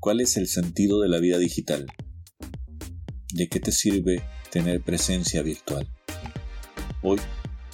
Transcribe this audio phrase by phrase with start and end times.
[0.00, 1.86] ¿Cuál es el sentido de la vida digital?
[3.34, 5.88] ¿De qué te sirve tener presencia virtual?
[7.02, 7.18] Hoy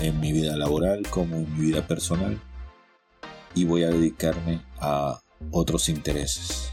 [0.00, 2.40] en mi vida laboral como en mi vida personal
[3.54, 5.20] y voy a dedicarme a
[5.50, 6.70] otros intereses.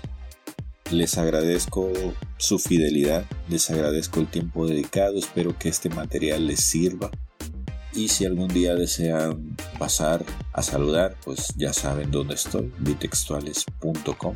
[0.92, 1.92] Les agradezco
[2.38, 7.10] su fidelidad, les agradezco el tiempo dedicado, espero que este material les sirva
[7.96, 14.36] y si algún día desean pasar a saludar, pues ya saben dónde estoy, bitextuales.com.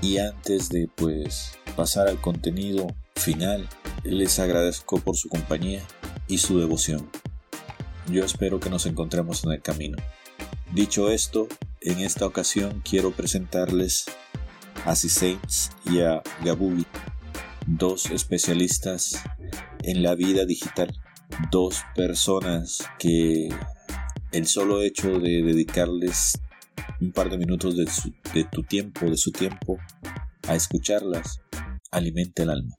[0.00, 3.68] Y antes de pues pasar al contenido final,
[4.04, 5.82] les agradezco por su compañía
[6.28, 7.10] y su devoción.
[8.08, 9.98] Yo espero que nos encontremos en el camino.
[10.72, 11.48] Dicho esto,
[11.80, 14.06] en esta ocasión quiero presentarles
[14.84, 16.86] a Saints y a Gabubi,
[17.66, 19.22] dos especialistas
[19.82, 20.98] en la vida digital
[21.50, 23.48] dos personas que
[24.32, 26.40] el solo hecho de dedicarles
[27.00, 29.78] un par de minutos de, tu tiempo, de su tiempo,
[30.46, 31.40] a escucharlas,
[31.90, 32.74] alimenta el alma.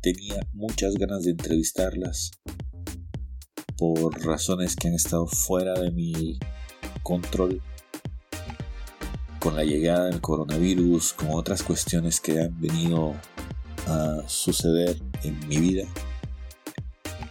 [0.00, 2.30] Tenía muchas ganas de entrevistarlas
[3.76, 6.38] por razones que han estado fuera de mi
[7.02, 7.62] control
[9.38, 13.14] con la llegada del coronavirus, con otras cuestiones que han venido
[13.86, 15.88] a suceder en mi vida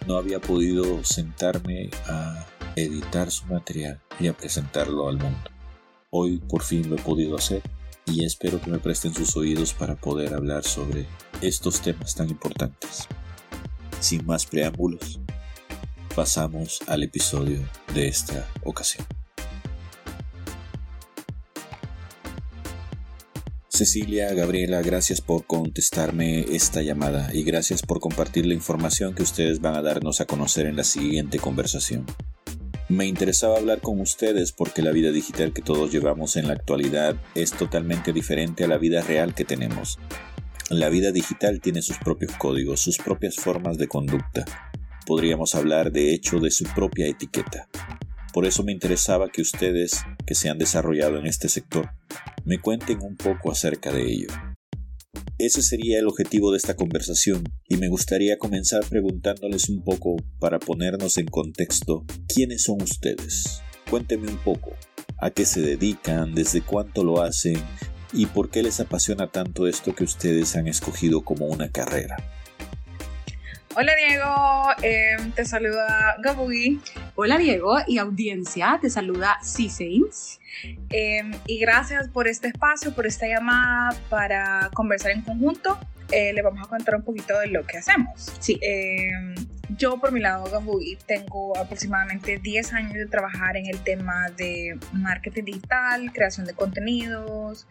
[0.07, 5.49] no había podido sentarme a editar su material y a presentarlo al mundo.
[6.09, 7.61] Hoy por fin lo he podido hacer
[8.11, 11.05] y espero que me presten sus oídos para poder hablar sobre
[11.41, 13.07] estos temas tan importantes.
[13.99, 15.19] Sin más preámbulos,
[16.15, 17.59] pasamos al episodio
[17.93, 19.05] de esta ocasión.
[23.69, 29.61] Cecilia, Gabriela, gracias por contestarme esta llamada y gracias por compartir la información que ustedes
[29.61, 32.05] van a darnos a conocer en la siguiente conversación.
[32.91, 37.15] Me interesaba hablar con ustedes porque la vida digital que todos llevamos en la actualidad
[37.35, 39.97] es totalmente diferente a la vida real que tenemos.
[40.69, 44.43] La vida digital tiene sus propios códigos, sus propias formas de conducta.
[45.07, 47.69] Podríamos hablar de hecho de su propia etiqueta.
[48.33, 51.91] Por eso me interesaba que ustedes, que se han desarrollado en este sector,
[52.43, 54.50] me cuenten un poco acerca de ello.
[55.43, 60.59] Ese sería el objetivo de esta conversación y me gustaría comenzar preguntándoles un poco para
[60.59, 63.63] ponernos en contexto quiénes son ustedes.
[63.89, 64.73] Cuéntenme un poco
[65.17, 67.57] a qué se dedican, desde cuánto lo hacen
[68.13, 72.17] y por qué les apasiona tanto esto que ustedes han escogido como una carrera.
[73.73, 76.81] Hola Diego, em, te saluda Gabugi.
[77.15, 80.41] Hola Diego y audiencia, te saluda C-Saints.
[80.89, 85.79] Em, y gracias por este espacio, por esta llamada para conversar en conjunto.
[86.11, 88.33] Eh, le vamos a contar un poquito de lo que hacemos.
[88.41, 88.59] Sí.
[88.61, 89.35] Em,
[89.77, 94.77] yo por mi lado, Gabugi, tengo aproximadamente 10 años de trabajar en el tema de
[94.91, 97.67] marketing digital, creación de contenidos,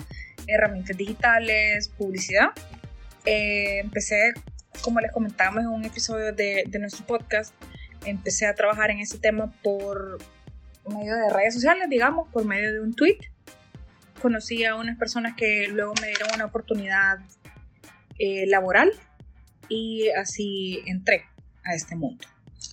[0.46, 2.52] herramientas digitales, publicidad.
[3.26, 4.32] Eh, empecé
[4.82, 7.54] como les comentábamos en un episodio de, nuestro podcast,
[8.04, 10.18] empecé a trabajar en ese tema por
[10.88, 13.18] medio de redes sociales, digamos, por medio de un tweet.
[14.20, 17.18] Conocí a unas personas que luego me dieron una oportunidad
[18.18, 18.92] eh, laboral
[19.68, 21.24] y así entré
[21.64, 22.26] a este mundo.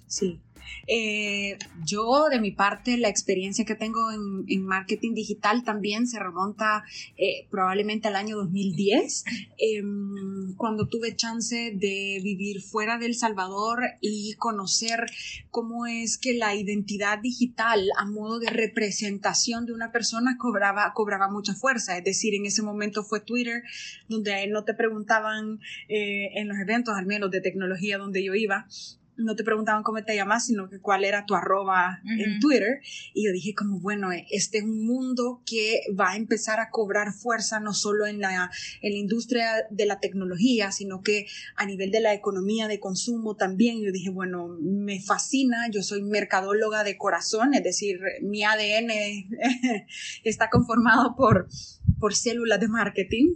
[0.07, 0.41] Sí.
[0.87, 6.83] Eh, yo, de mi parte, la experiencia que tengo en, marketing digital también se remonta
[7.15, 9.23] eh, probablemente al año 2010,
[9.57, 15.05] em, cuando tuve chance de vivir fuera de El Salvador y conocer
[15.51, 21.29] cómo es que la identidad digital a modo de representación de una persona cobraba, cobraba
[21.29, 21.97] mucha fuerza.
[21.97, 23.63] Es decir, en ese momento fue Twitter,
[24.07, 28.67] donde no te preguntaban eh, en los eventos, al menos de tecnología donde yo iba,
[29.17, 32.81] no te preguntaban cómo te llamas, sino que cuál era tu arroba en Twitter.
[33.13, 37.13] Y yo dije como, bueno, este es un mundo que va a empezar a cobrar
[37.13, 41.25] fuerza no solo en la, en la industria de la tecnología, sino que
[41.55, 43.81] a nivel de la economía de consumo también.
[43.81, 48.91] Yo dije, bueno, me fascina, yo soy mercadóloga de corazón, es decir, mi ADN
[50.23, 51.47] está conformado por,
[51.99, 53.35] por células de marketing.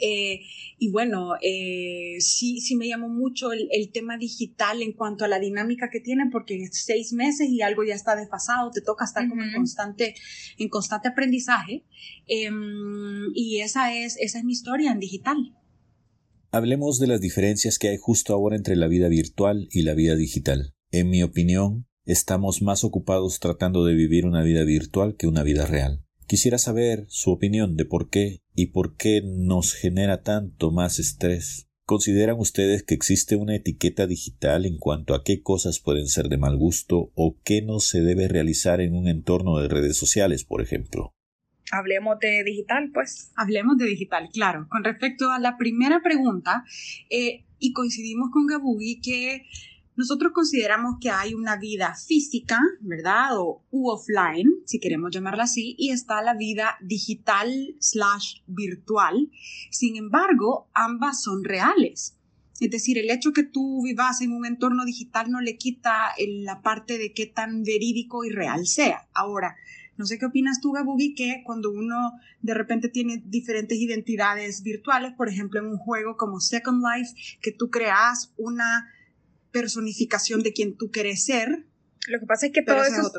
[0.00, 0.40] Eh,
[0.78, 5.38] y bueno, eh, sí, sí me llamó mucho el, tema digital en cuanto a la
[5.38, 9.42] dinámica que tiene, porque seis meses y algo ya está desfasado, te toca estar como
[9.42, 10.14] en constante,
[10.58, 11.84] en constante aprendizaje.
[12.26, 15.36] Em, y esa es, esa es mi historia en digital.
[16.50, 20.16] Hablemos de las diferencias que hay justo ahora entre la vida virtual y la vida
[20.16, 20.74] digital.
[20.90, 25.64] En mi opinión, estamos más ocupados tratando de vivir una vida virtual que una vida
[25.64, 26.04] real.
[26.32, 31.68] Quisiera saber su opinión de por qué y por qué nos genera tanto más estrés.
[31.84, 36.38] ¿Consideran ustedes que existe una etiqueta digital en cuanto a qué cosas pueden ser de
[36.38, 40.62] mal gusto o qué no se debe realizar en un entorno de redes sociales, por
[40.62, 41.12] ejemplo?
[41.70, 43.30] Hablemos de digital, pues.
[43.36, 44.68] Hablemos de digital, claro.
[44.70, 46.64] Con respecto a la primera pregunta,
[47.10, 49.42] eh, y coincidimos con Gabugi que
[49.96, 53.38] nosotros consideramos que hay una vida física, ¿verdad?
[53.38, 59.30] O u offline, si queremos llamarla así, y está la vida digital slash virtual.
[59.70, 62.16] Sin embargo, ambas son reales.
[62.60, 66.62] Es decir, el hecho que tú vivas en un entorno digital no le quita la
[66.62, 69.08] parte de qué tan verídico y real sea.
[69.14, 69.56] Ahora,
[69.98, 75.12] no sé qué opinas tú, Gabugi, que cuando uno de repente tiene diferentes identidades virtuales,
[75.12, 78.88] por ejemplo, en un juego como Second Life, que tú creas una
[79.52, 81.66] personificación de quien tú quieres ser.
[82.08, 83.12] Lo que pasa es que todo eso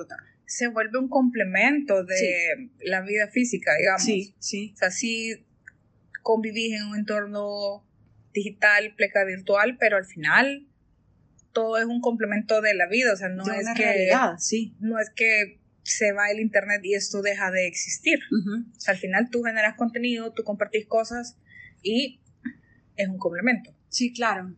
[0.45, 4.03] se vuelve un complemento de la vida física, digamos.
[4.03, 4.71] Sí, sí.
[4.75, 5.45] O sea, sí
[6.21, 7.85] convivís en un entorno
[8.33, 10.67] digital, pleca virtual, pero al final
[11.53, 14.75] todo es un complemento de la vida, o sea, no es que realidad, sí.
[14.79, 18.19] no es que se va el internet y esto deja de existir.
[18.31, 21.37] O sea, al final tú generas contenido, tú compartís cosas
[21.83, 22.21] y
[22.95, 23.75] es un complemento.
[23.89, 24.55] Sí, claro.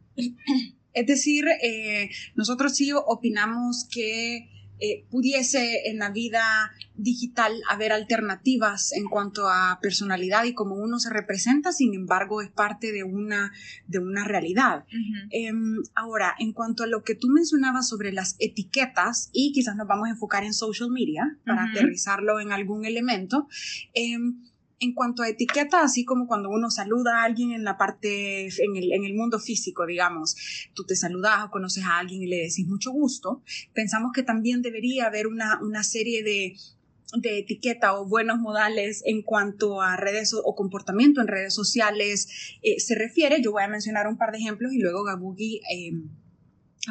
[0.96, 8.92] Es decir, eh, nosotros sí opinamos que eh, pudiese en la vida digital haber alternativas
[8.92, 13.54] en cuanto a personalidad y cómo uno se representa, sin embargo es parte de una,
[13.88, 14.84] de una realidad.
[15.30, 19.88] Em, ahora, en cuanto a lo que tú mencionabas sobre las etiquetas, y quizás nos
[19.88, 23.48] vamos a enfocar en social media para aterrizarlo en algún elemento,
[23.94, 24.42] em,
[24.80, 28.76] en cuanto a etiqueta, así como cuando uno saluda a alguien en la parte, en
[28.76, 30.36] el, en el mundo físico, digamos,
[30.74, 33.42] tú te saludas o conoces a alguien y le decís mucho gusto,
[33.74, 36.56] pensamos que también debería haber una, una serie de,
[37.14, 42.80] de etiqueta o buenos modales en cuanto a redes o, comportamiento en redes sociales eh,
[42.80, 43.42] se refiere.
[43.42, 45.94] Yo voy a mencionar un par de ejemplos y luego Gabugi eh,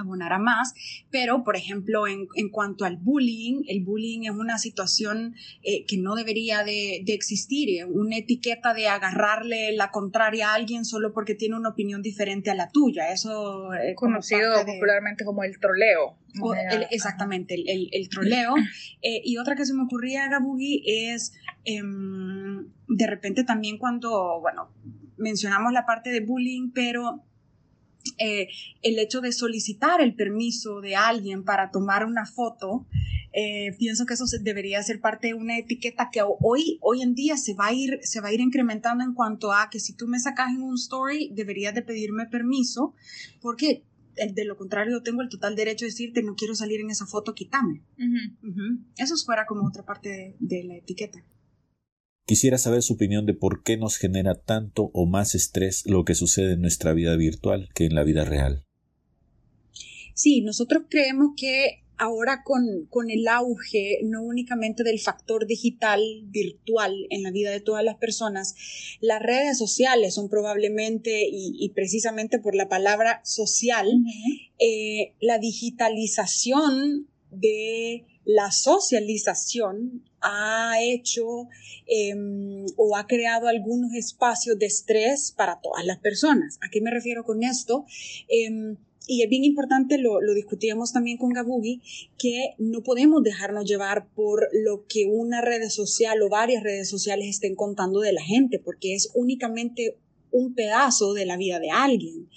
[0.00, 0.74] abonará más,
[1.10, 5.98] pero por ejemplo en, en, cuanto al bullying, el bullying es una situación eh, que
[5.98, 11.12] no debería de, de, existir, eh, una etiqueta de agarrarle la contraria a alguien solo
[11.12, 16.18] porque tiene una opinión diferente a la tuya, eso es conocido popularmente como el troleo.
[16.90, 18.54] exactamente, el, el, troleo.
[19.06, 24.70] Eh, y otra que se me ocurría, Gabugi, es em, de repente también cuando, bueno,
[25.18, 27.22] mencionamos la parte de bullying, pero
[28.18, 28.48] eh,
[28.82, 32.86] el hecho de solicitar el permiso de alguien para tomar una foto,
[33.32, 37.36] eh, pienso que eso debería ser parte de una etiqueta que hoy, hoy en día
[37.36, 40.06] se va, a ir, se va a ir incrementando en cuanto a que si tú
[40.06, 42.94] me sacas en un story, deberías de pedirme permiso,
[43.40, 43.84] porque
[44.16, 47.06] eh, de lo contrario tengo el total derecho de decirte no quiero salir en esa
[47.06, 47.82] foto, quítame.
[48.96, 51.24] Eso fuera como otra parte de la etiqueta.
[52.26, 56.14] Quisiera saber su opinión de por qué nos genera tanto o más estrés lo que
[56.14, 58.64] sucede en nuestra vida virtual que en la vida real.
[60.14, 67.06] Sí, nosotros creemos que ahora con, con, el auge no únicamente del factor digital virtual
[67.10, 68.54] en la vida de todas las personas,
[69.00, 73.86] las redes sociales son probablemente, y, precisamente por la palabra social,
[74.58, 81.48] eh, la digitalización de la socialización ha hecho
[81.86, 86.58] em, o ha creado algunos espacios de estrés para todas las personas.
[86.62, 87.84] ¿A qué me refiero con esto?
[88.28, 88.76] Em,
[89.06, 91.82] y es bien importante, lo, discutíamos también con Gabugi,
[92.18, 97.28] que no podemos dejarnos llevar por lo que una red social o varias redes sociales
[97.28, 99.98] estén contando de la gente, porque es únicamente
[100.30, 102.30] un pedazo de la vida de alguien.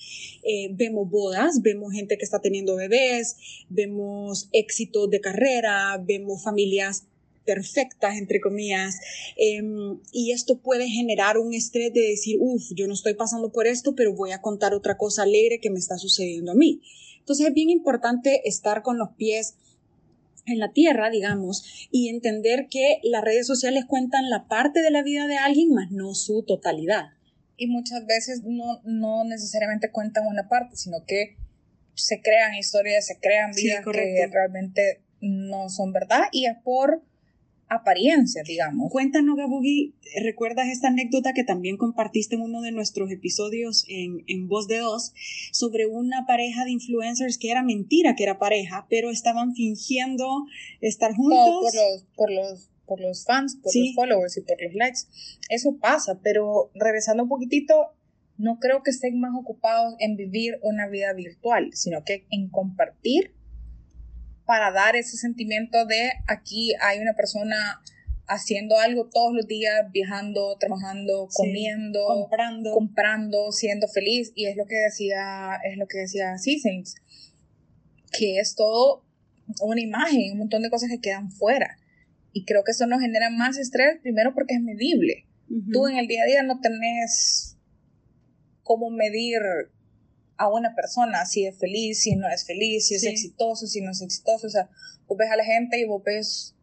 [0.44, 3.38] Eh, vemos bodas, vemos gente que está teniendo bebés,
[3.70, 7.08] vemos éxitos de carrera, vemos familias
[7.48, 9.00] perfectas, entre comillas,
[9.38, 13.66] em, y esto puede generar un estrés de decir, uff, yo no estoy pasando por
[13.66, 16.82] esto, pero voy a contar otra cosa alegre que me está sucediendo a mí.
[17.20, 19.56] Entonces es bien importante estar con los pies
[20.46, 25.04] en la tierra, digamos, y entender que las redes sociales cuentan la parte de la
[25.04, 27.06] vida de alguien, más no su totalidad.
[27.58, 31.38] Y muchas veces no, no necesariamente cuentan una parte, sino que
[31.96, 37.01] se crean historias, se crean vidas que realmente no son verdad y es por
[37.69, 38.91] apariencia, digamos.
[38.91, 39.93] Cuéntanos, Gabugi,
[40.24, 44.77] ¿recuerdas esta anécdota que también compartiste en uno de nuestros episodios en, en Voz de
[44.79, 45.13] Dos
[45.51, 50.45] sobre una pareja de influencers que era mentira que era pareja, pero estaban fingiendo
[50.81, 51.38] estar juntos?
[51.38, 55.00] por los, por los, por los fans, por los followers y por los likes.
[55.50, 57.91] Eso pasa, pero regresando un poquitito,
[58.38, 63.33] no creo que estén más ocupados en vivir una vida virtual, sino que en compartir
[64.48, 67.84] para dar ese sentimiento de aquí hay una persona
[68.25, 74.66] haciendo algo todos los días, viajando, trabajando, comiendo, comprando, comprando, siendo feliz y es lo
[74.66, 76.96] que decía es lo que decía Saints
[78.12, 79.04] que es todo
[79.62, 81.77] una imagen, un montón de cosas que quedan fuera.
[82.34, 85.25] Y creo que eso nos genera más estrés, primero porque es medible.
[85.72, 87.58] Tú en el día a día no tenés
[88.63, 89.39] cómo medir
[90.38, 93.91] a una persona, si es feliz, si no es feliz, si es exitoso, si no
[93.91, 94.48] es exitoso.
[94.48, 94.70] O sea,
[95.08, 96.56] vos ves a la gente y vos ves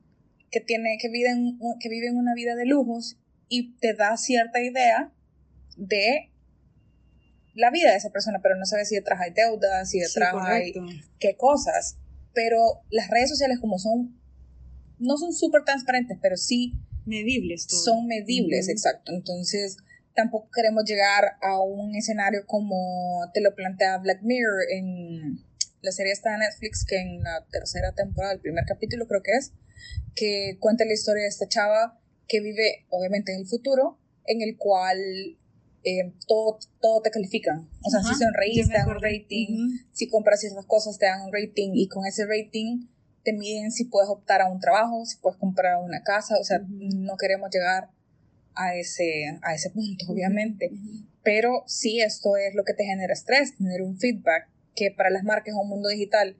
[0.50, 3.16] que, tiene, que, viven, que viven una vida de lujos
[3.48, 5.12] y te da cierta idea
[5.76, 6.30] de
[7.54, 10.72] la vida de esa persona, pero no sabes si detrás hay deudas, si detrás hay
[11.18, 11.96] qué cosas.
[12.32, 14.20] Pero las redes sociales como son,
[14.98, 16.74] no son súper transparentes, pero sí
[17.06, 17.66] medibles.
[17.68, 19.12] Son medibles, exacto.
[19.12, 19.76] Entonces,
[20.14, 25.44] tampoco queremos llegar a un escenario como te lo plantea Black Mirror en
[25.84, 29.32] la serie está de Netflix, que en la tercera temporada, el primer capítulo creo que
[29.32, 29.52] es,
[30.14, 34.56] que cuenta la historia de esta chava que vive obviamente en el futuro, en el
[34.56, 34.98] cual
[35.84, 37.68] eh, todo, todo te califican.
[37.82, 41.32] O sea, si sonreís, te dan un rating, si compras ciertas cosas, te dan un
[41.32, 42.86] rating, y con ese rating
[43.22, 46.60] te miden si puedes optar a un trabajo, si puedes comprar una casa, o sea,
[46.66, 47.90] no queremos llegar
[48.54, 50.70] a ese, a ese punto, obviamente.
[51.22, 55.24] Pero sí, esto es lo que te genera estrés, tener un feedback que para las
[55.24, 56.36] marcas o un mundo digital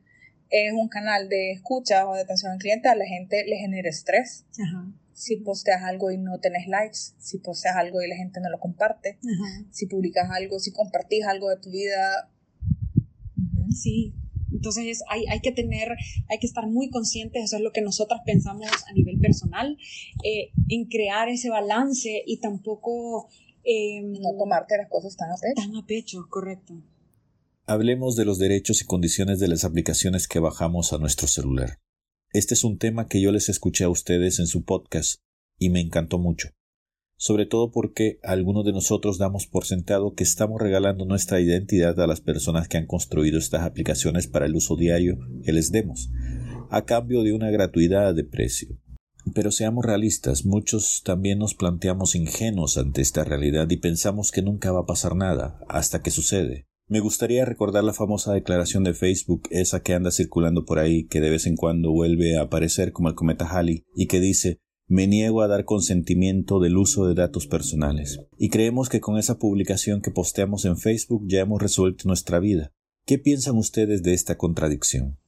[0.51, 3.89] es un canal de escucha o de atención al cliente, a la gente le genera
[3.89, 4.47] estrés.
[5.13, 8.59] Si posteas algo y no tenés likes, si posteas algo y la gente no lo
[8.59, 9.19] comparte,
[9.71, 12.31] si publicas algo, si compartís algo de tu vida.
[13.71, 14.15] Sí,
[14.55, 15.89] entonces hay, hay, que tener,
[16.31, 19.77] hay que estar muy conscientes, eso es lo que nosotras pensamos a nivel personal,
[20.25, 23.29] eh, en crear ese balance y tampoco...
[23.67, 25.55] Em, no tomarte las cosas tan a pecho.
[25.55, 26.75] Tan a pecho, correcto.
[27.65, 31.79] Hablemos de los derechos y condiciones de las aplicaciones que bajamos a nuestro celular.
[32.35, 35.21] Este es un tema que yo les escuché a ustedes en su podcast
[35.59, 36.51] y me encantó mucho
[37.17, 42.07] sobre todo porque algunos de nosotros damos por sentado que estamos regalando nuestra identidad a
[42.07, 46.11] las personas que han construido estas aplicaciones para el uso diario que les demos,
[46.71, 48.79] a cambio de una gratuidad de precio.
[49.35, 54.71] Pero seamos realistas, muchos también nos planteamos ingenuos ante esta realidad y pensamos que nunca
[54.71, 56.67] va a pasar nada, hasta que sucede.
[56.87, 61.23] Me gustaría recordar la famosa declaración de Facebook, esa que anda circulando por ahí, que
[61.23, 65.07] de vez en cuando vuelve a aparecer como el cometa Halley, y que dice me
[65.07, 68.21] niego a dar consentimiento del uso de datos personales.
[68.39, 72.73] Y creemos que con esa publicación que posteamos en Facebook ya hemos resuelto nuestra vida.
[73.07, 75.19] ¿Qué piensan ustedes de esta contradicción?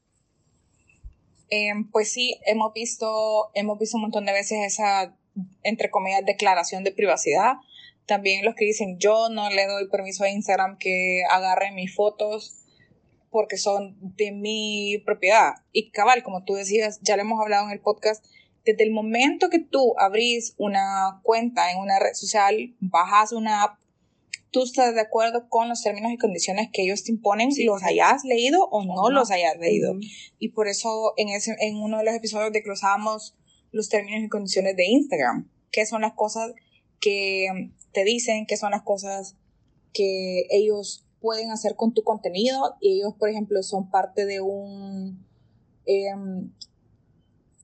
[1.49, 5.17] Em, pues sí, hemos visto, hemos visto un montón de veces esa,
[5.63, 7.55] entre comillas, declaración de privacidad.
[8.07, 12.63] También los que dicen, yo no le doy permiso a Instagram que agarre mis fotos
[13.31, 15.55] porque son de mi propiedad.
[15.73, 18.25] Y cabal, como tú decías, ya lo hemos hablado en el podcast,
[18.67, 23.79] desde el momento que tú abrís una cuenta en una red social, bajas una app,
[24.51, 27.83] tú estás de acuerdo con los términos y condiciones que ellos te imponen, si los
[27.83, 29.95] hayas leído o no, los hayas leído.
[30.39, 33.35] Y por eso en, ese, en uno de los episodios desglosábamos
[33.71, 36.53] los términos y condiciones de Instagram, qué son las cosas
[37.01, 39.37] que te dicen, qué son las cosas
[39.93, 42.75] que ellos pueden hacer con tu contenido.
[42.81, 45.25] Y ellos, por ejemplo, son parte de un...
[45.87, 46.51] Em,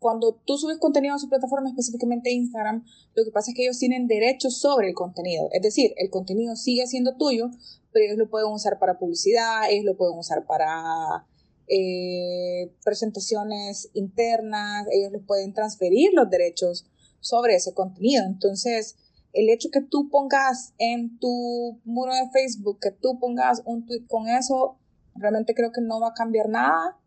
[0.03, 3.79] cuando tú subes contenido a su plataforma, específicamente Instagram, lo que pasa es que ellos
[3.79, 5.49] tienen derechos sobre el contenido.
[5.53, 7.51] Es decir, el contenido sigue siendo tuyo,
[7.93, 11.27] pero ellos lo pueden usar para publicidad, ellos lo pueden usar para
[11.69, 16.85] eh, presentaciones internas, ellos lo pueden transferir los derechos
[17.21, 18.25] sobre ese contenido.
[18.27, 18.97] Entonces,
[19.33, 24.07] el hecho que tú pongas en tu muro de Facebook, que tú pongas un tweet
[24.09, 24.77] con eso,
[25.15, 26.99] realmente creo que no va a cambiar nada.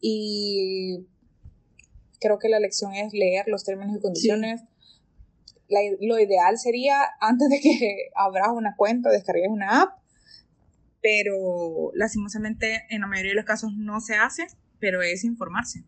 [0.00, 1.06] Y
[2.20, 4.62] creo que la lección es leer los términos y condiciones.
[6.00, 9.98] lo ideal sería, antes de que abras una cuenta, descargues una app,
[11.00, 14.46] pero lastimosamente en la mayoría de los casos no se hace
[14.80, 15.84] pero es informarse.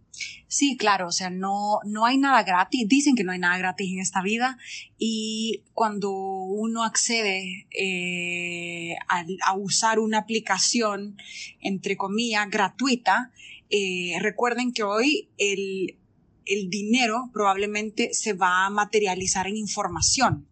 [0.49, 3.91] Sí, claro, o sea, no, no hay nada gratis, dicen que no hay nada gratis
[3.93, 4.59] en esta vida
[4.99, 11.17] y cuando uno accede eh, a, usar una aplicación,
[11.61, 13.33] entre comillas, gratuita,
[13.71, 15.97] eh, recuerden que hoy el,
[16.47, 20.49] el dinero probablemente se va a materializar en información.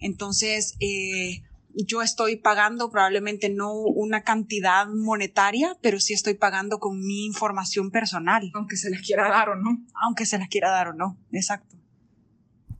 [0.00, 1.42] Entonces, eh,
[1.74, 7.90] yo estoy pagando probablemente no una cantidad monetaria, pero sí estoy pagando con mi información
[7.90, 8.50] personal.
[8.54, 9.84] Aunque se las quiera dar o no.
[10.02, 11.76] Aunque se las quiera dar o no, exacto.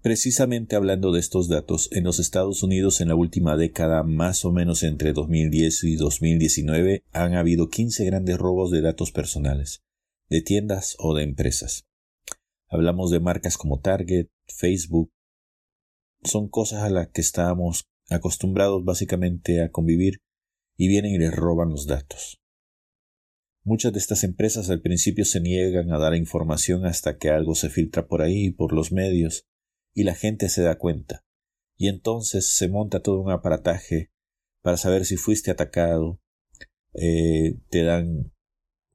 [0.03, 4.53] Precisamente hablando de estos datos, en los Estados Unidos en la última década, más o
[4.53, 9.83] menos entre 2010 y 2019, han habido 15 grandes robos de datos personales,
[10.31, 11.90] de tiendas o de empresas.
[12.73, 15.11] Hablamos de marcas como Target, Facebook.
[16.23, 20.19] Son cosas a las que estábamos acostumbrados básicamente a convivir
[20.77, 22.39] y vienen y les roban los datos.
[23.65, 27.71] Muchas de estas empresas al principio se niegan a dar información hasta que algo se
[27.71, 29.47] filtra por ahí, por los medios,
[29.93, 31.25] y la gente se da cuenta.
[31.77, 34.13] Y entonces se monta todo un aparataje
[34.63, 36.21] para saber si fuiste atacado,
[36.95, 38.33] eh, te dan,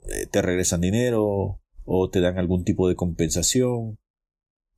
[0.04, 3.98] eh, te regresan dinero o te dan algún tipo de compensación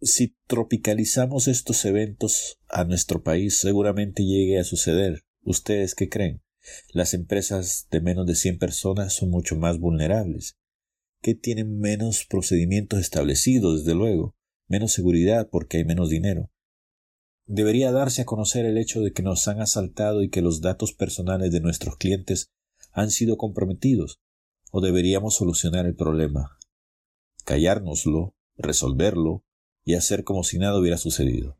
[0.02, 5.24] si tropicalizamos estos eventos a nuestro país, seguramente llegue a suceder.
[5.42, 6.44] ¿Ustedes qué creen?
[6.94, 10.58] Las empresas de menos de 100 personas son mucho más vulnerables,
[11.22, 14.36] que tienen menos procedimientos establecidos, desde luego,
[14.68, 16.52] menos seguridad porque hay menos dinero.
[17.46, 20.94] Debería darse a conocer el hecho de que nos han asaltado y que los datos
[20.94, 22.52] personales de nuestros clientes
[22.92, 24.20] han sido comprometidos,
[24.72, 26.57] o deberíamos solucionar el problema,
[27.48, 29.43] callárnoslo, resolverlo,
[29.86, 31.58] y hacer como si nada hubiera sucedido.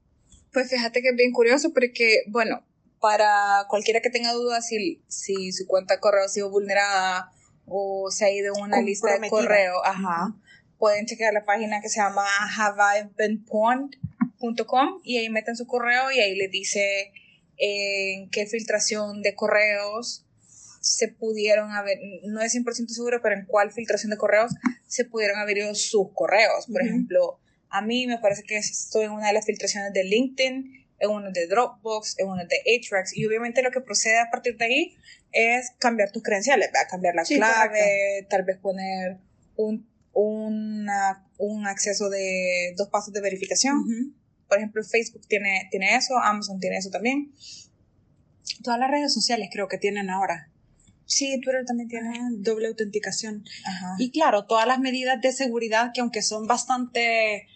[0.52, 2.68] Pues fíjate que es bien curioso porque, bueno,
[3.00, 7.32] para cualquiera que tenga dudas si, si su cuenta de correo ha sido vulnerada
[7.66, 10.36] o se ha ido en una lista de correo, ajá,
[10.78, 12.26] pueden chequear la página que se llama
[12.58, 17.14] haveibenpawned.com y ahí meten su correo y ahí les dice
[17.56, 20.27] en qué filtración de correos
[20.82, 24.54] se pudieron haber, no es 100% seguro, pero en cuál filtración de correos
[24.88, 26.68] se pudieron haber ido sus correos.
[26.72, 30.88] Por ejemplo, a mí me parece que estoy en una de las filtraciones de LinkedIn,
[31.00, 34.58] en una de Dropbox, en una de Atrax, y obviamente lo que procede a partir
[34.58, 34.98] de ahí
[35.32, 36.88] es cambiar tus credenciales, ¿verdad?
[36.90, 39.18] cambiar la clave, tal vez poner
[39.56, 44.16] un, un acceso de dos pasos de verificación.
[44.48, 47.34] Por ejemplo, Facebook tiene, tiene eso, Amazon tiene eso también.
[48.63, 50.50] Todas las redes sociales creo que tienen ahora.
[51.08, 53.43] Sí, Twitter también tiene doble autenticación.
[53.98, 57.48] Y claro, todas las medidas de seguridad que aunque son bastante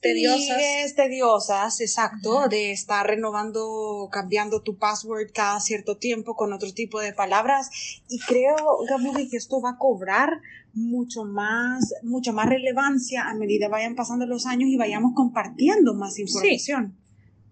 [0.00, 0.94] tediosas.
[0.94, 7.12] tediosas, exacto, de estar renovando, cambiando tu password cada cierto tiempo con otro tipo de
[7.12, 7.70] palabras.
[8.08, 8.56] Y creo,
[8.88, 10.40] Gabriel, que esto va a cobrar
[10.72, 16.18] mucho más, mucha más relevancia a medida vayan pasando los años y vayamos compartiendo más
[16.18, 16.96] información.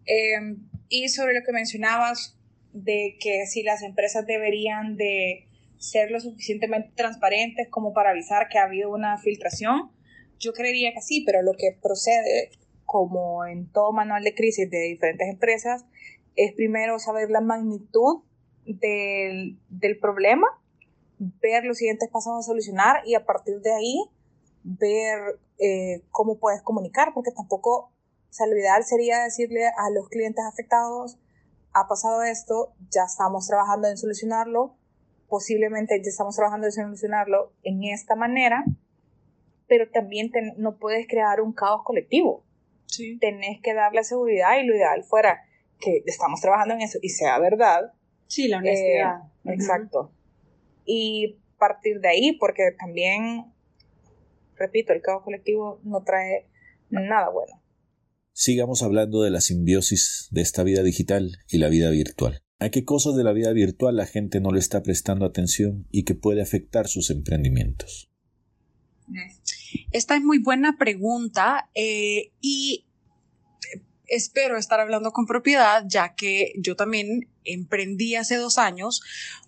[0.05, 2.36] Em, y sobre lo que mencionabas
[2.77, 5.47] de que si las empresas deberían de
[5.79, 9.91] ser lo suficientemente transparentes como para avisar que ha habido una filtración,
[10.39, 12.51] yo creería que sí, pero lo que procede,
[12.85, 15.87] como en todo manual de crisis de diferentes empresas,
[16.35, 18.23] es primero saber la magnitud
[18.67, 19.59] del,
[19.99, 20.47] problema,
[21.19, 24.05] ver los siguientes pasos a solucionar y a partir de ahí
[24.65, 28.47] ver eh, cómo puedes comunicar, porque tampoco, o sea,
[28.83, 31.17] sería decirle a los clientes afectados,
[31.77, 34.75] ha pasado esto, ya estamos trabajando en solucionarlo,
[35.29, 38.65] posiblemente ya estamos trabajando en solucionarlo en esta manera,
[39.69, 42.45] pero también no puedes crear un caos colectivo.
[42.87, 43.19] Sí.
[43.19, 45.43] Tenés que darle seguridad y lo ideal fuera
[45.79, 47.93] que estamos trabajando en eso y sea verdad.
[48.27, 49.21] Sí, la honestidad.
[49.45, 50.13] Eh, exacto.
[50.87, 53.53] Y partir de ahí, porque también,
[54.55, 56.47] repito, el caos colectivo no trae
[56.89, 57.61] nada bueno.
[58.39, 62.43] Sigamos hablando de la simbiosis de esta vida digital y la vida virtual.
[62.59, 66.05] ¿A qué cosas de la vida virtual la gente no le está prestando atención y
[66.05, 68.11] que puede afectar sus emprendimientos?
[69.91, 72.85] Esta es muy buena pregunta eh, y
[74.07, 79.01] espero estar hablando con propiedad, ya que yo también emprendí hace dos años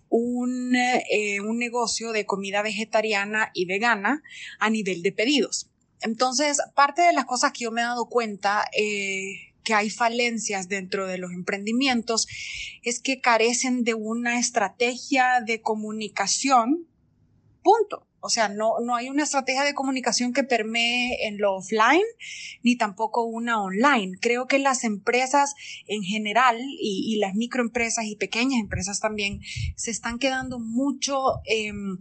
[0.09, 4.23] un, eh, un negocio de comida vegetariana y vegana
[4.59, 5.69] a nivel de pedidos.
[6.01, 10.69] Entonces, parte de las cosas que yo me he dado cuenta eh, que hay falencias
[10.69, 12.27] dentro de los emprendimientos
[12.83, 16.87] es que carecen de una estrategia de comunicación,
[17.63, 18.09] punto.
[18.21, 22.03] O sea, no, no hay una estrategia de comunicación que permee en lo offline
[22.63, 24.17] ni tampoco una online.
[24.21, 25.55] Creo que las empresas
[25.87, 29.41] en general y, las microempresas y pequeñas empresas también
[29.77, 31.99] se están quedando mucho em,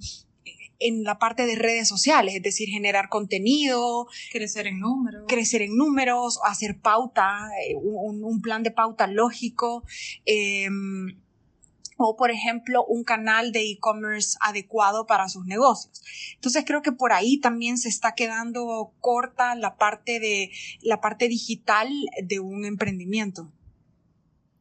[0.80, 5.76] en la parte de redes sociales, es decir, generar contenido, crecer en números, crecer en
[5.76, 9.84] números, hacer pauta, eh, un, un plan de pauta lógico.
[10.26, 10.68] Eh,
[11.98, 16.04] o, por ejemplo, un canal de e-commerce adecuado para sus negocios.
[16.36, 21.28] Entonces creo que por ahí también se está quedando corta la parte de la parte
[21.28, 21.90] digital
[22.24, 23.52] de un emprendimiento.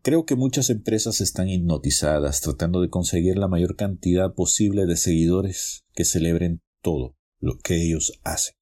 [0.06, 5.84] Creo que muchas empresas están hipnotizadas tratando de conseguir la mayor cantidad posible de seguidores
[5.94, 8.54] que celebren todo lo que ellos hacen.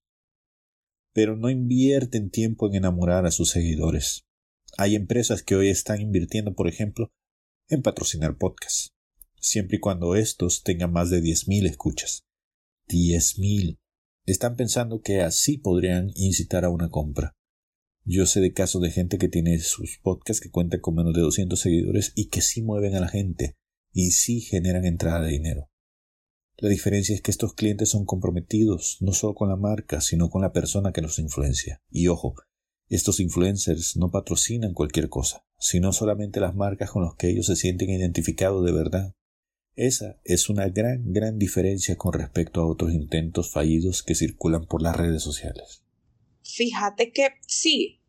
[1.13, 4.25] Pero no invierten tiempo en enamorar a sus seguidores.
[4.79, 7.13] Hay empresas que hoy están invirtiendo, por ejemplo,
[7.69, 8.95] en patrocinar podcasts,
[9.39, 12.23] siempre y cuando estos tengan más de 10.000 escuchas.
[12.89, 13.77] 10.000.
[14.25, 17.35] Están pensando que así podrían incitar a una compra.
[18.07, 21.23] Yo sé de casos de gente que tiene sus podcasts que cuentan con menos de
[21.23, 23.57] 200 seguidores y que sí mueven a la gente
[23.95, 25.71] y sí generan entrada de dinero.
[26.59, 30.43] La diferencia es que estos clientes son comprometidos no solo con la marca, sino con
[30.43, 31.83] la persona que los influencia.
[31.91, 32.35] Y ojo,
[32.89, 37.57] estos influencers no patrocinan cualquier cosa, sino solamente las marcas con las que ellos se
[37.57, 39.15] sienten identificados de verdad.
[39.77, 44.83] Esa es una gran, gran diferencia con respecto a otros intentos fallidos que circulan por
[44.83, 45.84] las redes sociales.
[46.45, 48.01] Fíjate que sí,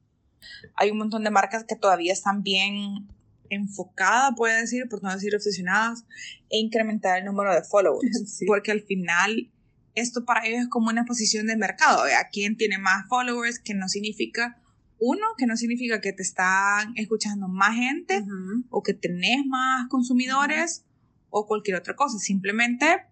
[0.75, 3.07] hay un montón de marcas que todavía están bien
[3.49, 6.03] enfocadas, puede decir, por no decir obsesionadas,
[6.49, 8.43] en incrementar el número de followers.
[8.47, 9.51] Porque al final
[9.95, 12.03] esto para ellos es como una posición de mercado.
[12.03, 14.61] A quién tiene más followers, que no significa
[14.99, 18.23] uno, que no significa que te están escuchando más gente
[18.69, 20.85] o que tenés más consumidores
[21.29, 22.17] o cualquier otra cosa.
[22.17, 23.05] Simplemente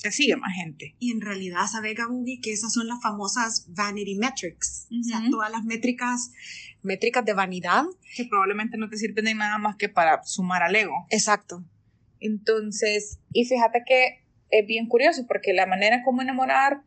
[0.00, 0.94] te sigue más gente.
[0.98, 4.88] Y en realidad, sabe Gabugi que esas son las famosas vanity metrics.
[4.90, 6.32] O sea, todas las métricas,
[6.82, 7.84] métricas de vanidad.
[8.16, 11.06] Que probablemente no te sirven de nada más que para sumar al ego.
[11.10, 11.64] Exacto.
[12.20, 16.82] Entonces, y fíjate que es bien curioso porque la manera como enamorar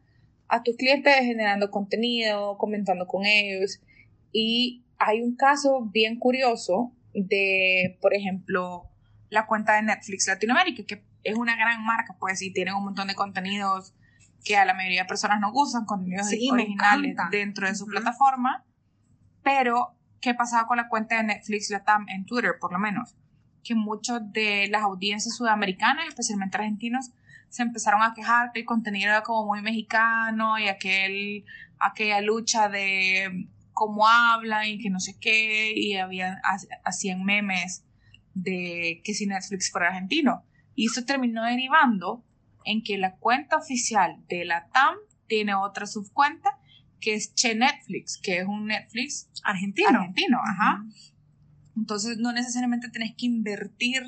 [0.47, 3.80] a tus clientes es generando contenido, comentando con ellos
[4.32, 8.89] y hay un caso bien curioso de, por ejemplo,
[9.30, 13.08] la cuenta de Netflix Latinoamérica, que es una gran marca, pues, y tiene un montón
[13.08, 13.94] de contenidos
[14.44, 18.66] que a la mayoría de personas no gustan, contenidos originales dentro de su plataforma.
[19.42, 23.16] Pero, ¿qué pasaba con la cuenta de Netflix Latam en Twitter, por lo menos?
[23.64, 27.12] Que muchos de las audiencias sudamericanas, especialmente argentinos,
[27.50, 31.46] se empezaron a quejar que el contenido era como muy mexicano y aquel,
[31.80, 36.42] aquella lucha de cómo hablan y que no sé qué, y había,
[36.84, 37.86] hacían memes
[38.34, 40.44] de que si Netflix fuera argentino.
[40.76, 42.24] Y eso terminó derivando
[42.66, 44.96] en que la cuenta oficial de la TAM
[45.28, 46.58] tiene otra subcuenta
[47.00, 49.90] que es Che Netflix, que es un Netflix argentino.
[49.90, 50.86] Argentino, ajá.
[51.76, 54.04] Entonces no necesariamente tenés que invertir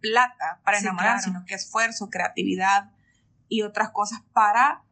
[0.00, 2.90] plata para enamorar, sino que esfuerzo, creatividad
[3.48, 4.82] y otras cosas para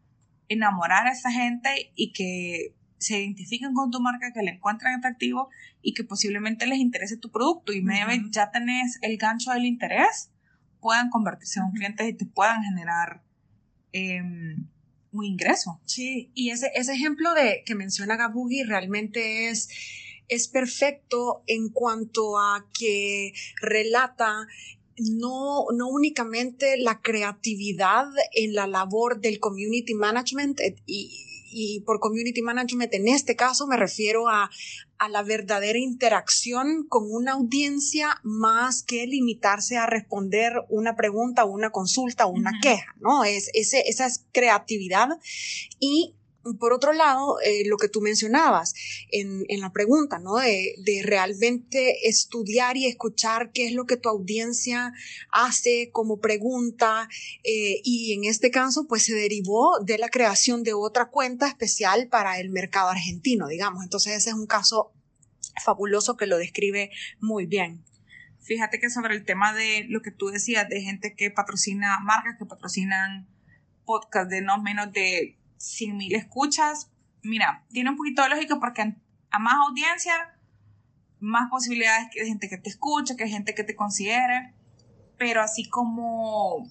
[0.48, 5.50] enamorar a esa gente y que se identifiquen con tu marca, que le encuentren atractivo
[5.82, 7.84] y que posiblemente les interese tu producto y
[8.30, 10.30] ya tenés el gancho del interés,
[10.86, 13.24] puedan convertirse en un cliente y te puedan generar
[13.90, 14.68] em,
[15.10, 15.80] un ingreso.
[15.84, 19.68] Sí, y ese, ese ejemplo de que menciona Gabugi realmente es
[20.28, 24.46] es perfecto en cuanto a que relata
[24.98, 32.00] no, no únicamente la creatividad en la labor del community management eh, y, y por
[32.00, 34.50] community management en este caso me refiero a,
[34.98, 41.70] a la verdadera interacción con una audiencia más que limitarse a responder una pregunta, una
[41.70, 43.24] consulta, una queja, ¿no?
[43.24, 45.08] Es, ese, esa es creatividad
[45.78, 46.14] y
[46.54, 48.74] por otro lado, eh, lo que tú mencionabas
[49.10, 50.36] en, en la pregunta, ¿no?
[50.36, 54.92] De, de, realmente estudiar y escuchar qué es lo que tu audiencia
[55.30, 57.08] hace como pregunta
[57.44, 62.08] eh, y en este caso, pues se derivó de la creación de otra cuenta especial
[62.08, 63.82] para el mercado argentino, digamos.
[63.82, 64.92] Entonces ese es un caso
[65.64, 67.84] fabuloso que lo describe muy bien.
[68.40, 72.36] Fíjate que sobre el tema de lo que tú decías, de gente que patrocina marcas
[72.38, 73.26] que patrocinan
[73.84, 76.90] podcast de no menos de 100 mil escuchas,
[77.22, 78.94] mira, tiene un poquito de lógica porque
[79.30, 80.38] a más audiencia,
[81.18, 84.54] más posibilidades de gente que te escuche, que hay gente que te considere,
[85.18, 86.70] pero así como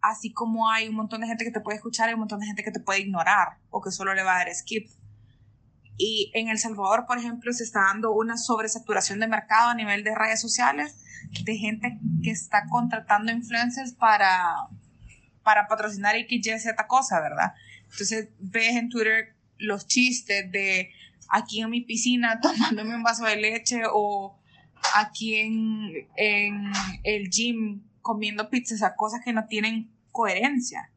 [0.00, 2.46] así como hay un montón de gente que te puede escuchar, hay un montón de
[2.46, 4.88] gente que te puede ignorar o que solo le va a dar skip.
[5.96, 10.02] Y en El Salvador, por ejemplo, se está dando una sobresaturación de mercado a nivel
[10.02, 10.96] de redes sociales,
[11.44, 14.68] de gente que está contratando influencers para,
[15.42, 17.54] para patrocinar y que cierta cosa, ¿verdad?
[17.90, 20.90] Entonces ves en Twitter los chistes de
[21.28, 24.38] aquí en mi piscina tomándome un vaso de leche o
[24.94, 26.72] aquí en, en
[27.04, 30.90] el gym comiendo pizza, o sea, cosas que no tienen coherencia.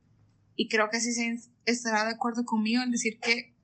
[0.56, 3.56] Y creo que sí se estará de acuerdo conmigo en decir que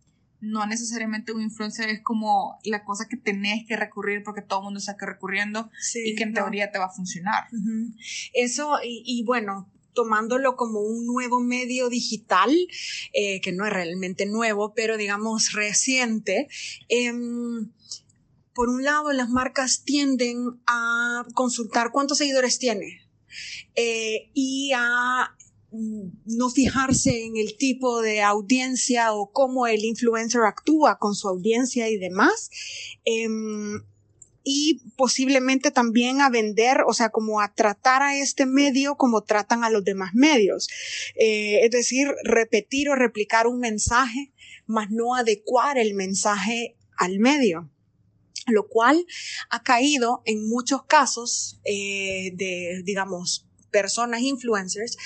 [0.42, 4.66] no necesariamente un influencer es como la cosa que tenés que recurrir porque todo el
[4.66, 7.46] mundo está recurriendo y que en teoría te va a funcionar.
[8.34, 12.56] Eso, y, bueno, tomándolo como un nuevo medio digital,
[13.14, 16.48] eh, que no es realmente nuevo, pero digamos reciente,
[16.90, 17.72] em,
[18.54, 23.02] por un lado las marcas tienden a consultar cuántos seguidores tiene
[23.76, 25.36] eh, y a
[25.72, 31.30] mm, no fijarse en el tipo de audiencia o cómo el influencer actúa con su
[31.30, 32.50] audiencia y demás.
[33.06, 33.82] Em,
[34.44, 39.64] y posiblemente también a vender, o sea, como a tratar a este medio como tratan
[39.64, 40.68] a los demás medios.
[41.16, 44.32] Eh, es decir, repetir o replicar un mensaje,
[44.66, 47.70] más no adecuar el mensaje al medio
[48.48, 49.06] lo cual
[49.50, 54.98] ha caído en muchos casos eh, de, digamos, personas influencers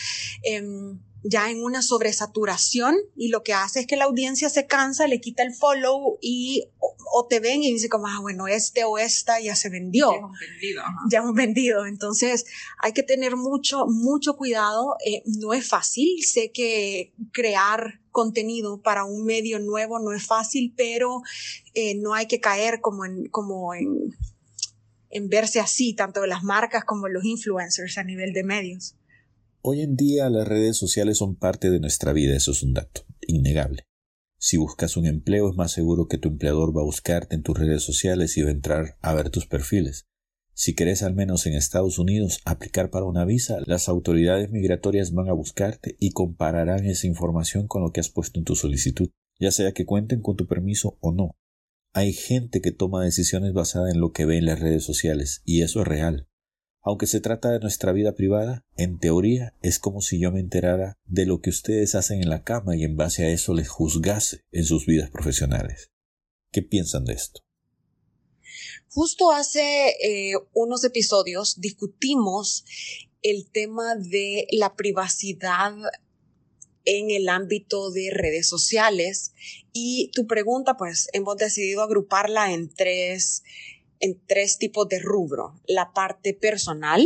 [0.44, 5.08] em, ya en una sobresaturación y lo que hace es que la audiencia se cansa,
[5.08, 9.00] le quita el follow y o, te ven y dice como, ah, bueno, este o
[9.00, 10.12] esta ya se vendió.
[10.12, 10.84] Ya hemos vendido.
[11.10, 11.86] Ya hemos vendido.
[11.88, 12.46] Entonces
[12.80, 14.98] hay que tener mucho, mucho cuidado.
[15.04, 16.24] Eh, no es fácil.
[16.24, 21.22] Sé que crear contenido para un medio nuevo no es fácil, pero
[21.74, 24.16] eh, no hay que caer como en, como en,
[25.10, 28.96] en verse así, tanto las marcas como los influencers a nivel de medios.
[29.68, 33.02] Hoy en día las redes sociales son parte de nuestra vida, eso es un dato,
[33.26, 33.88] innegable.
[34.38, 37.58] Si buscas un empleo es más seguro que tu empleador va a buscarte en tus
[37.58, 40.06] redes sociales y va a entrar a ver tus perfiles.
[40.54, 45.30] Si querés al menos en Estados Unidos aplicar para una visa, las autoridades migratorias van
[45.30, 49.50] a buscarte y compararán esa información con lo que has puesto en tu solicitud, ya
[49.50, 51.32] sea que cuenten con tu permiso o no.
[51.92, 55.64] Hay gente que toma decisiones basadas en lo que ve en las redes sociales, y
[55.64, 56.28] eso es real.
[56.88, 61.00] Aunque se trata de nuestra vida privada, en teoría es como si yo me enterara
[61.06, 64.46] de lo que ustedes hacen en la cama y en base a eso les juzgase
[64.52, 65.90] en sus vidas profesionales.
[66.52, 67.42] ¿Qué piensan de esto?
[68.88, 72.66] Justo hace eh, unos episodios discutimos
[73.24, 75.74] el tema de la privacidad
[76.86, 79.34] en el ámbito de redes sociales
[79.74, 83.42] y tu pregunta pues hemos decidido agruparla en tres
[84.06, 85.60] en tres tipos de rubro.
[85.68, 87.06] La parte personal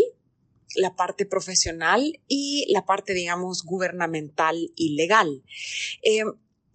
[0.76, 5.44] la parte profesional y la parte digamos gubernamental y legal.
[6.04, 6.24] Eh,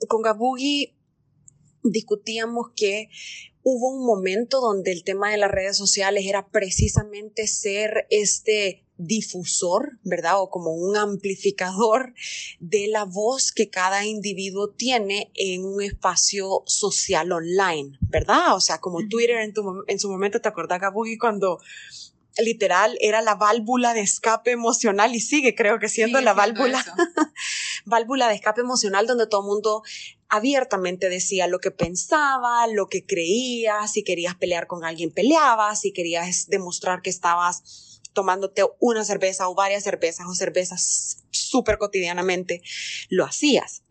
[0.08, 0.94] con Gabugi
[1.82, 3.08] discutíamos que
[3.62, 9.98] hubo un momento donde el tema de las redes sociales era precisamente ser este difusor,
[10.02, 10.40] ¿verdad?
[10.40, 12.14] O como un amplificador
[12.61, 18.54] de la voz que cada individuo tiene en un espacio social online, ¿verdad?
[18.54, 19.52] O sea, como Twitter en,
[19.88, 21.59] en su momento, ¿te acordás, Gabugi, cuando
[22.38, 26.85] literal era la válvula de escape emocional y sigue creo que siendo la válvula
[27.85, 29.83] válvula de escape emocional donde todo el mundo
[30.28, 35.92] abiertamente decía lo que pensaba, lo que creía, si querías pelear con alguien peleabas, si
[35.92, 42.62] querías demostrar que estabas tomándote una cerveza o varias cervezas o cervezas súper cotidianamente,
[43.11, 43.83] lo hacías.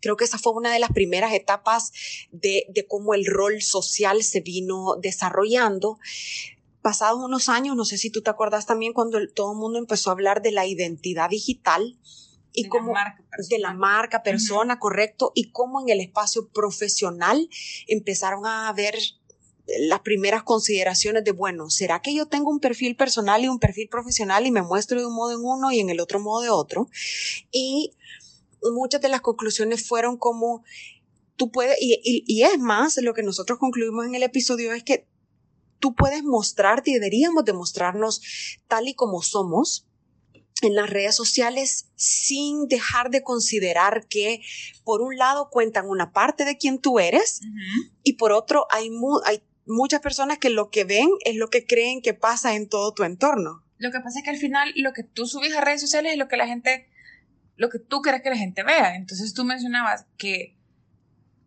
[0.00, 1.92] Creo que esa fue una de las primeras etapas
[2.30, 5.98] de, de cómo el rol social se vino desarrollando.
[6.80, 10.10] Pasados unos años, no sé si tú te acuerdas también cuando todo el mundo empezó
[10.10, 11.98] a hablar de la identidad digital
[12.52, 13.16] y de cómo la
[13.48, 17.48] de la marca persona, correcto, y cómo en el espacio profesional
[17.86, 18.96] empezaron a ver
[19.78, 23.88] las primeras consideraciones de, bueno, ¿será que yo tengo un perfil personal y un perfil
[23.88, 26.50] profesional y me muestro de un modo en uno y en el otro modo de
[26.50, 26.88] otro?
[27.50, 27.92] Y
[28.72, 30.64] muchas de las conclusiones fueron como,
[31.36, 35.06] tú puedes, y, y es más, lo que nosotros concluimos en el episodio es que
[35.78, 38.20] tú puedes mostrarte y deberíamos demostrarnos
[38.68, 39.86] tal y como somos
[40.62, 44.42] en las redes sociales sin dejar de considerar que
[44.84, 47.40] por un lado cuentan una parte de quien tú eres
[48.02, 48.90] y por otro hay,
[49.24, 52.92] hay muchas personas que lo que ven es lo que creen que pasa en todo
[52.92, 53.64] tu entorno.
[53.78, 56.18] Lo que pasa es que al final lo que tú subes a redes sociales es
[56.18, 56.88] lo que la gente
[57.56, 58.96] lo que tú quieres que la gente vea.
[58.96, 60.56] Entonces tú mencionabas que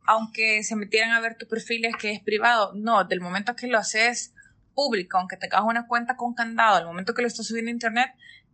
[0.05, 3.67] aunque se metieran a ver tu perfil es que es privado, no, del momento que
[3.67, 4.33] lo haces
[4.75, 8.09] público, aunque tengas una cuenta con candado, el momento que lo estás subiendo a internet,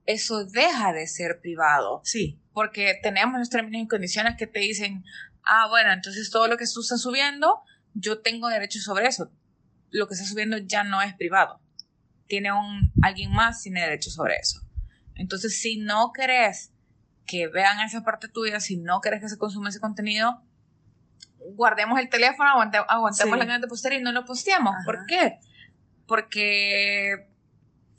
[0.06, 2.02] eso deja de ser privado.
[2.04, 2.40] Sí.
[2.54, 5.04] Porque tenemos los términos y condiciones que te dicen,
[5.44, 7.62] ah, bueno, entonces todo lo que tú estás subiendo,
[7.94, 9.32] yo tengo derecho sobre eso.
[9.92, 11.60] Lo que estás subiendo ya no es privado.
[12.28, 14.62] Tiene un, alguien más tiene derecho sobre eso.
[15.16, 16.72] Entonces, si no querés
[17.26, 20.42] que vean esa parte tuya, si no querés que se consuma ese contenido,
[21.56, 24.76] guardemos el teléfono, aguantemos la ganas de postear y no lo posteamos.
[24.86, 25.40] ¿Por qué?
[26.08, 27.30] Porque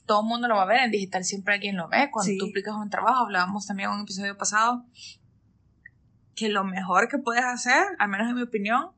[0.07, 2.11] todo el mundo lo va a ver, en digital siempre alguien lo ve.
[2.11, 4.85] Cuando tú aplicas un trabajo, hablábamos también en un episodio pasado,
[6.35, 8.90] que lo mejor que puedes hacer, al menos en mi opinión,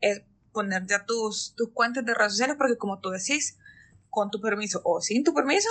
[0.00, 0.22] es
[0.56, 3.58] poner ya tus, tus cuentas de redes sociales, porque como tú decís,
[4.08, 5.68] con tu permiso o sin tu permiso,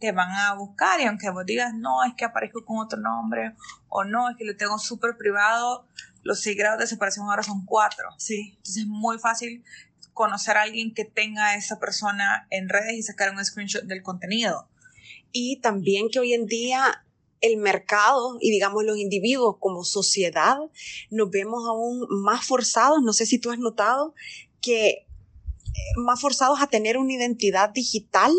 [0.00, 3.54] te van a buscar y aunque vos digas, no, es que aparezco con otro nombre
[3.88, 5.86] o no, es que lo tengo súper privado,
[6.24, 8.08] los seis grados de separación ahora son cuatro.
[8.18, 8.54] Sí.
[8.56, 9.62] Entonces es muy fácil
[10.12, 14.02] conocer a alguien que tenga a esa persona en redes y sacar un screenshot del
[14.02, 14.68] contenido.
[15.30, 17.04] Y también que hoy en día
[17.44, 20.56] el mercado y digamos los individuos como sociedad
[21.10, 24.14] nos vemos aún más forzados, no sé si tú has notado,
[24.60, 25.06] que
[25.96, 28.32] más forzados a tener una identidad digital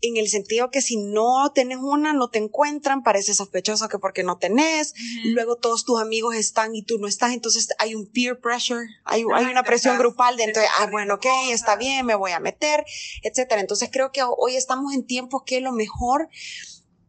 [0.00, 4.22] en el sentido que si no tenés una no te encuentran, parece sospechoso que porque
[4.22, 8.40] no tenés, luego todos tus amigos están y tú no estás, entonces hay un peer
[8.40, 12.32] pressure, hay, hay una presión grupal de entonces, ah, bueno, ok, está bien, me voy
[12.32, 12.84] a meter,
[13.22, 13.60] etcétera.
[13.60, 16.28] Entonces creo que hoy estamos en tiempos que lo mejor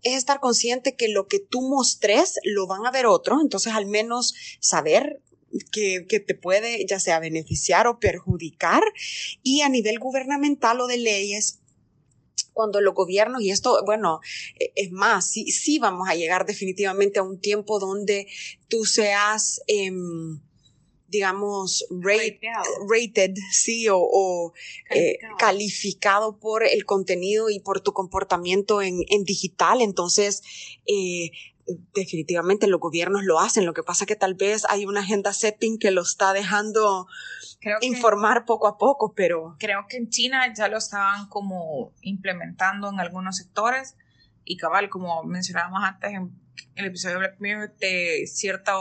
[0.04, 3.86] es estar consciente que lo que tú mostres lo van a ver otros, entonces al
[3.86, 5.22] menos saber
[5.72, 8.84] que, que, te puede ya sea beneficiar o perjudicar.
[9.44, 11.60] Y a nivel gubernamental o de leyes
[12.54, 14.20] cuando los gobiernos, y esto, bueno,
[14.60, 18.28] e, es más, sí, sí vamos a llegar definitivamente a un tiempo donde
[18.68, 19.92] tú seas, eh,
[21.12, 24.54] digamos, rated, sí, o, o
[24.90, 26.40] eh, calificado.
[26.40, 29.82] Por el contenido y por tu comportamiento en, en digital.
[29.82, 30.42] Entonces,
[30.88, 31.32] eh,
[31.94, 33.66] definitivamente los gobiernos lo hacen.
[33.66, 37.08] Lo que pasa es que tal vez hay una agenda setting que lo está dejando
[37.82, 39.56] informar poco a poco, pero...
[39.60, 43.96] Creo que en China ya lo estaban como implementando en algunos sectores
[44.46, 46.32] y cabal, como mencionábamos antes en
[46.76, 48.74] el episodio de Black Mirror, de cierta,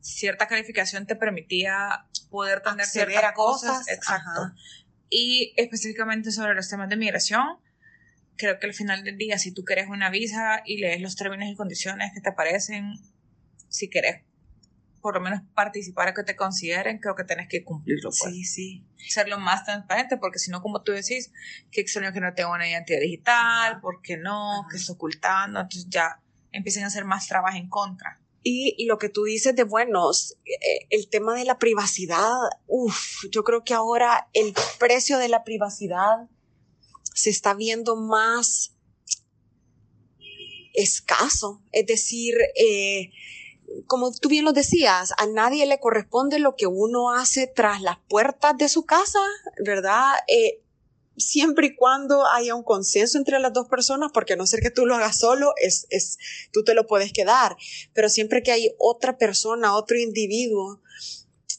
[0.00, 3.88] cierta calificación te permitía poder tener ciertas cosas.
[3.88, 4.52] Exacto.
[5.08, 7.58] Y específicamente sobre los temas de migración,
[8.36, 11.48] creo que al final del día, si tú quieres una visa y lees los términos
[11.48, 12.94] y condiciones que te aparecen,
[13.68, 14.22] si quieres
[15.00, 18.10] por lo menos participar a que te consideren, creo que tienes que cumplirlo.
[18.10, 18.34] Pues.
[18.34, 18.86] Sí, sí.
[19.08, 21.32] Ser lo más transparente, porque si no, como tú decís,
[21.70, 24.66] que extraño que no tengo una identidad digital, ¿por qué no?
[24.70, 26.20] Que estoy ocultando, entonces ya
[26.52, 28.20] empiecen a hacer más trabas en contra.
[28.42, 32.32] Y lo que tú dices de buenos, eh, el tema de la privacidad,
[32.66, 36.28] uff, yo creo que ahora el precio de la privacidad
[37.14, 38.74] se está viendo más
[40.72, 41.62] escaso.
[41.72, 43.10] Es decir, eh,
[43.86, 47.98] como tú bien lo decías, a nadie le corresponde lo que uno hace tras las
[48.08, 49.20] puertas de su casa,
[49.64, 50.14] ¿verdad?
[50.28, 50.62] Eh,
[51.20, 54.86] siempre y cuando haya un consenso entre las dos personas, porque no ser que tú
[54.86, 56.18] lo hagas solo, es, es,
[56.52, 57.56] tú te lo puedes quedar.
[57.92, 60.80] Pero siempre que hay otra persona, otro individuo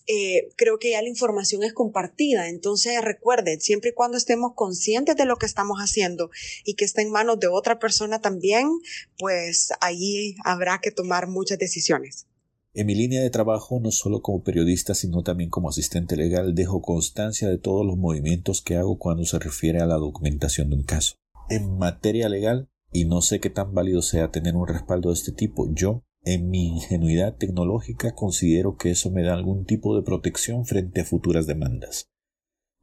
[0.08, 2.50] eh, creo que ya la información es compartida.
[2.50, 6.32] Entonces recuerden, siempre y cuando estemos conscientes de lo que estamos haciendo
[6.66, 8.68] y que está en manos de otra persona también,
[9.18, 12.26] pues ahí habrá que tomar muchas decisiones.
[12.74, 16.82] En mi línea de trabajo, no solo como periodista, sino también como asistente legal, dejo
[16.82, 20.84] constancia de todos los movimientos que hago cuando se refiere a la documentación de un
[20.84, 21.16] caso.
[21.50, 25.34] En materia legal, y no sé qué tan válido sea tener un respaldo de este
[25.34, 30.66] tipo, yo en mi ingenuidad tecnológica considero que eso me da algún tipo de protección
[30.66, 32.10] frente a futuras demandas.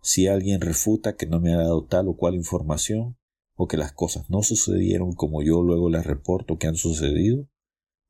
[0.02, 3.16] Si alguien refuta que no me ha dado tal o cual información,
[3.54, 7.48] o que las cosas no sucedieron como yo luego les reporto que han sucedido,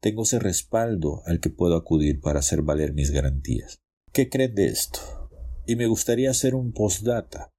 [0.01, 3.79] tengo ese respaldo al que puedo acudir para hacer valer mis garantías.
[4.13, 5.01] ¿Qué creen de esto?
[5.67, 7.51] Y me gustaría hacer un postdata.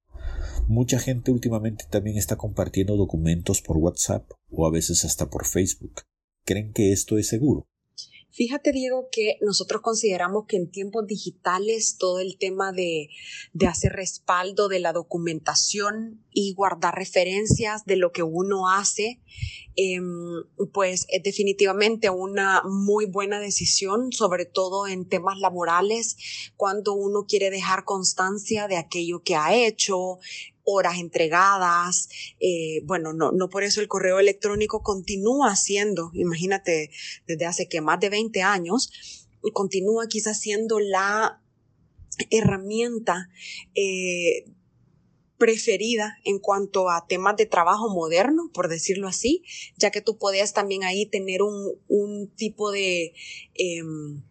[0.67, 6.01] Mucha gente últimamente también está compartiendo documentos por WhatsApp o a veces hasta por Facebook
[6.49, 7.67] creen que esto es seguro?
[8.31, 13.09] Fíjate, Diego, que nosotros consideramos que en tiempos digitales todo el tema de,
[13.53, 19.19] de, hacer respaldo de la documentación y guardar referencias de lo que uno hace,
[19.75, 26.15] em, pues es definitivamente una muy buena decisión, sobre todo en temas laborales,
[26.55, 30.19] cuando uno quiere dejar constancia de aquello que ha hecho,
[30.63, 32.09] horas entregadas.
[32.39, 36.91] Eh, bueno, no, no por eso el correo electrónico continúa siendo, imagínate,
[37.27, 38.91] desde hace que más de 20 años,
[39.53, 41.41] continúa quizás siendo la
[42.29, 43.29] herramienta
[43.75, 44.45] eh,
[45.37, 49.43] preferida en cuanto a temas de trabajo moderno, por decirlo así,
[49.77, 53.13] ya que tú podías también ahí tener un, un tipo de...
[53.55, 54.21] Em,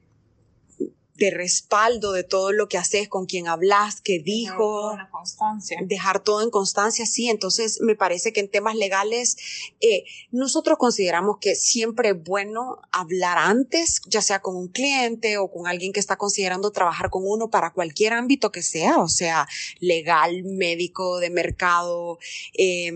[1.19, 4.93] de respaldo de todo lo que haces, con quien hablas, que dijo.
[4.93, 5.79] Dejar todo en constancia.
[5.85, 7.29] Dejar todo en constancia, sí.
[7.29, 9.37] Entonces, me parece que en temas legales,
[9.81, 15.51] eh, nosotros consideramos que siempre es bueno hablar antes, ya sea con un cliente o
[15.51, 19.49] con alguien que está considerando trabajar con uno para cualquier ámbito que sea, o sea,
[19.81, 22.19] legal, médico, de mercado,
[22.57, 22.93] eh,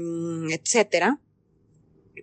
[0.50, 1.18] etcétera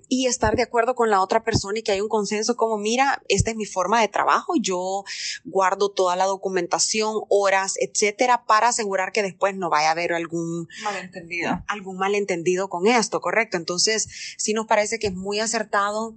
[0.08, 3.22] y estar de acuerdo con la otra persona y que hay un consenso como, mira,
[3.28, 5.04] esta es mi forma de trabajo, yo
[5.46, 10.68] guardo toda la documentación, horas, etcétera, para asegurar que después no vaya a haber algún
[10.84, 11.64] malentendido.
[11.68, 13.58] Algún malentendido con esto, correcto.
[13.58, 16.16] Entonces, sí nos parece que es muy acertado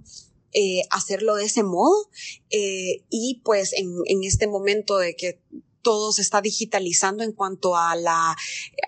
[0.53, 2.09] eh, hacerlo de ese modo
[2.51, 5.39] eh, y pues en, en este momento de que
[5.83, 8.35] todo se está digitalizando en cuanto a la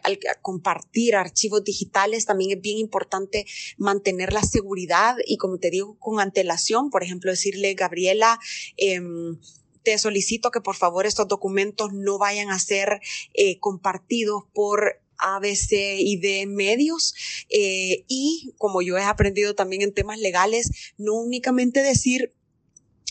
[0.03, 2.25] al, compartir archivos digitales.
[2.25, 3.45] También es bien importante
[3.77, 8.39] mantener la seguridad y como te digo, con antelación, por ejemplo, decirle, Gabriela,
[8.77, 9.37] em,
[9.83, 12.99] te solicito que por favor estos documentos no vayan a ser
[13.35, 17.13] eh, compartidos por ABC y de medios
[17.49, 22.33] eh, y como yo he aprendido también en temas legales, no únicamente decir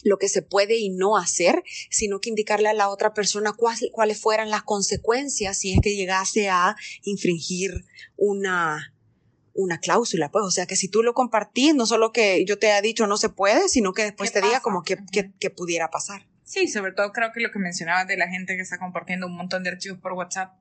[0.04, 4.20] lo que se puede y no hacer, sino que indicarle a la otra persona cuáles
[4.20, 7.84] fueran las consecuencias si es que llegase a infringir
[8.16, 8.94] una,
[9.54, 12.70] una cláusula, pues, o sea, que si tú lo compartís, no solo que yo te
[12.70, 16.26] haya dicho no se puede, sino que después te diga como que, que, pudiera pasar.
[16.42, 19.36] Sí, sobre todo creo que lo que mencionabas de la gente que está compartiendo un
[19.36, 20.54] montón de archivos por WhatsApp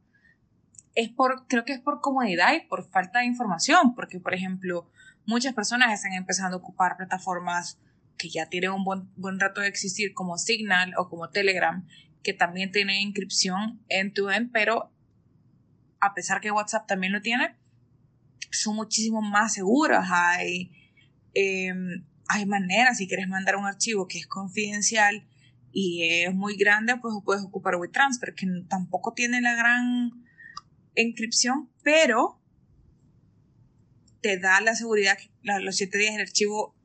[0.95, 4.87] es por, creo que es por comodidad y por falta de información, porque, por ejemplo,
[5.25, 7.79] muchas personas están empezando a ocupar plataformas
[8.17, 11.87] que ya tiene un buen, rato de existir como Signal o como Telegram,
[12.23, 14.91] que también tiene inscripción en to end, pero
[15.99, 17.55] a pesar que WhatsApp también lo tiene,
[18.51, 20.07] son muchísimo más seguras.
[20.11, 20.71] Hay,
[21.33, 25.27] em, hay maneras, si quieres mandar un archivo que es confidencial
[25.71, 30.11] y es muy grande, pues puedes ocupar WeTransfer, que tampoco tiene la gran
[30.95, 32.39] inscripción, pero
[34.21, 36.75] te da la seguridad que los siete días el archivo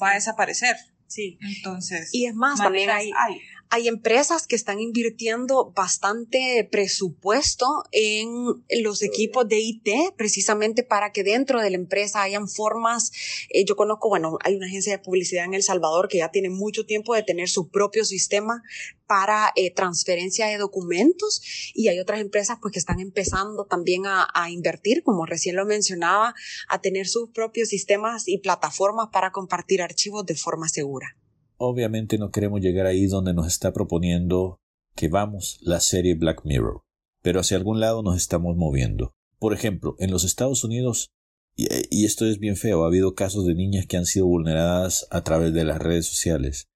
[0.00, 0.76] va a desaparecer.
[1.06, 1.38] Sí.
[1.40, 2.08] Entonces.
[2.12, 3.40] Y es más, también hay, hay
[3.80, 11.60] empresas que están invirtiendo bastante presupuesto en los equipos de IT, precisamente para que dentro
[11.60, 13.12] de la empresa hayan formas.
[13.48, 16.50] Eh, yo conozco, bueno, hay una agencia de publicidad en El Salvador que ya tiene
[16.50, 18.62] mucho tiempo de tener su propio sistema
[19.06, 21.42] para eh, transferencia de documentos
[21.74, 25.64] y hay otras empresas pues que están empezando también a, a invertir, como recién lo
[25.64, 26.34] mencionaba,
[26.68, 31.16] a tener sus propios sistemas y plataformas para compartir archivos de forma segura.
[31.64, 34.60] Obviamente no queremos llegar ahí donde nos está proponiendo
[34.96, 36.82] que vamos la serie Black Mirror,
[37.22, 39.14] pero hacia algún lado nos estamos moviendo.
[39.38, 41.12] Por ejemplo, en los Estados Unidos,
[41.54, 45.22] y, esto es bien feo, ha habido casos de niñas que han sido vulneradas a
[45.22, 46.68] través de las redes sociales,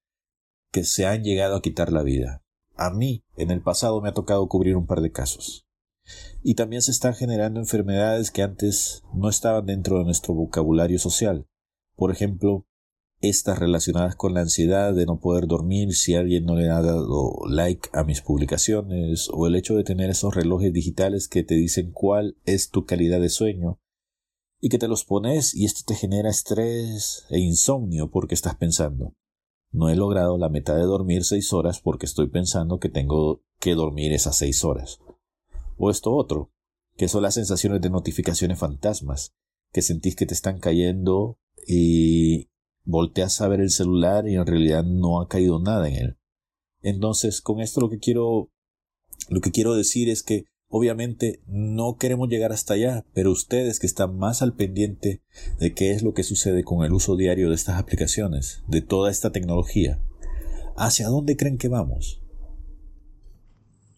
[0.70, 2.44] que se han llegado a quitar la vida.
[2.76, 5.66] A mí, en el pasado, me ha tocado cubrir un par de casos.
[6.44, 11.48] Y también se están generando enfermedades que antes no estaban dentro de nuestro vocabulario social.
[11.96, 12.68] Por ejemplo,
[13.28, 17.34] estas relacionadas con la ansiedad de no poder dormir si alguien no le ha dado
[17.48, 21.92] like a mis publicaciones o el hecho de tener esos relojes digitales que te dicen
[21.92, 23.80] cuál es tu calidad de sueño
[24.60, 29.14] y que te los pones y esto te genera estrés e insomnio porque estás pensando
[29.72, 33.74] no he logrado la meta de dormir seis horas porque estoy pensando que tengo que
[33.74, 35.00] dormir esas seis horas
[35.76, 36.50] o esto otro
[36.96, 39.34] que son las sensaciones de notificaciones fantasmas
[39.72, 42.48] que sentís que te están cayendo y
[42.86, 46.16] volteas a ver el celular y en realidad no ha caído nada en él.
[46.82, 48.48] Entonces, con esto lo que quiero
[49.28, 53.86] lo que quiero decir es que obviamente no queremos llegar hasta allá, pero ustedes que
[53.86, 55.22] están más al pendiente
[55.58, 59.10] de qué es lo que sucede con el uso diario de estas aplicaciones, de toda
[59.10, 60.00] esta tecnología,
[60.76, 62.22] ¿hacia dónde creen que vamos?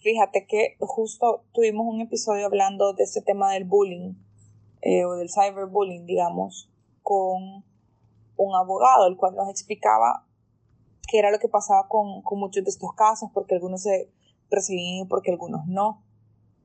[0.01, 4.14] Fíjate que justo tuvimos un episodio hablando de este tema del bullying
[4.80, 6.70] eh, o del cyberbullying, digamos,
[7.03, 7.64] con
[8.39, 10.26] un abogado, el cual nos explicaba
[11.07, 14.11] qué era lo que pasaba con, muchos de estos casos, porque algunos se
[14.51, 16.03] recibían y porque algunos no.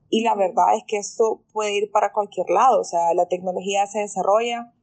[0.09, 3.87] Y la verdad es que esto puede ir para cualquier lado, o sea, la tecnología
[3.87, 4.73] se desarrolla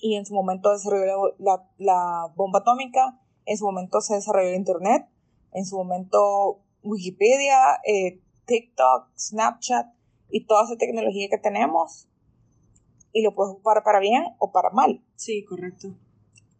[0.00, 5.08] y en su momento desarrolló la, la bomba atómica, en su momento se desarrolló Internet,
[5.52, 9.88] en su momento Wikipedia, eh, TikTok, Snapchat,
[10.30, 12.07] y toda esa tecnología que tenemos
[13.18, 15.02] y lo puedes ocupar para bien o para mal.
[15.16, 15.88] Sí, correcto.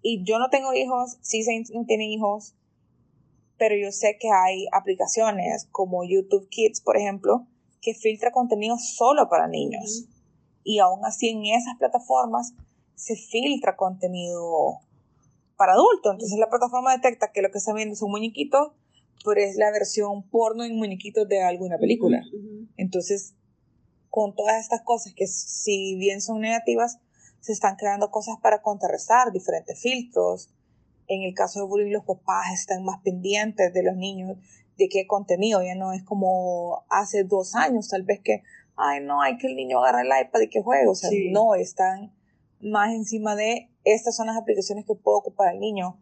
[0.03, 2.57] Y yo no tengo hijos, sí no tienen hijos,
[3.59, 7.47] pero yo sé que hay aplicaciones como YouTube Kids, por ejemplo,
[7.81, 10.07] que filtra contenido solo para niños.
[10.65, 12.55] Y aún así en esas plataformas
[12.97, 14.81] se filtra contenido
[15.57, 16.13] para adultos.
[16.13, 18.73] Entonces la plataforma detecta que lo que está viendo son muñequitos,
[19.25, 22.21] pero es la versión porno en muñequitos de alguna película.
[22.77, 23.35] Entonces,
[24.11, 26.99] con todas estas cosas que si bien son negativas,
[27.41, 30.51] se están creando cosas para contrarrestar, diferentes filtros.
[31.07, 34.37] En el caso de bullying, los papás están más pendientes de los niños,
[34.77, 38.43] de qué contenido, ya no es como hace dos años, tal vez que,
[38.77, 41.55] ay, no, hay que el niño agarre el iPad y que juegue, o sea, no,
[41.55, 42.13] están
[42.61, 46.01] más encima de estas son las aplicaciones que puedo ocupar el niño,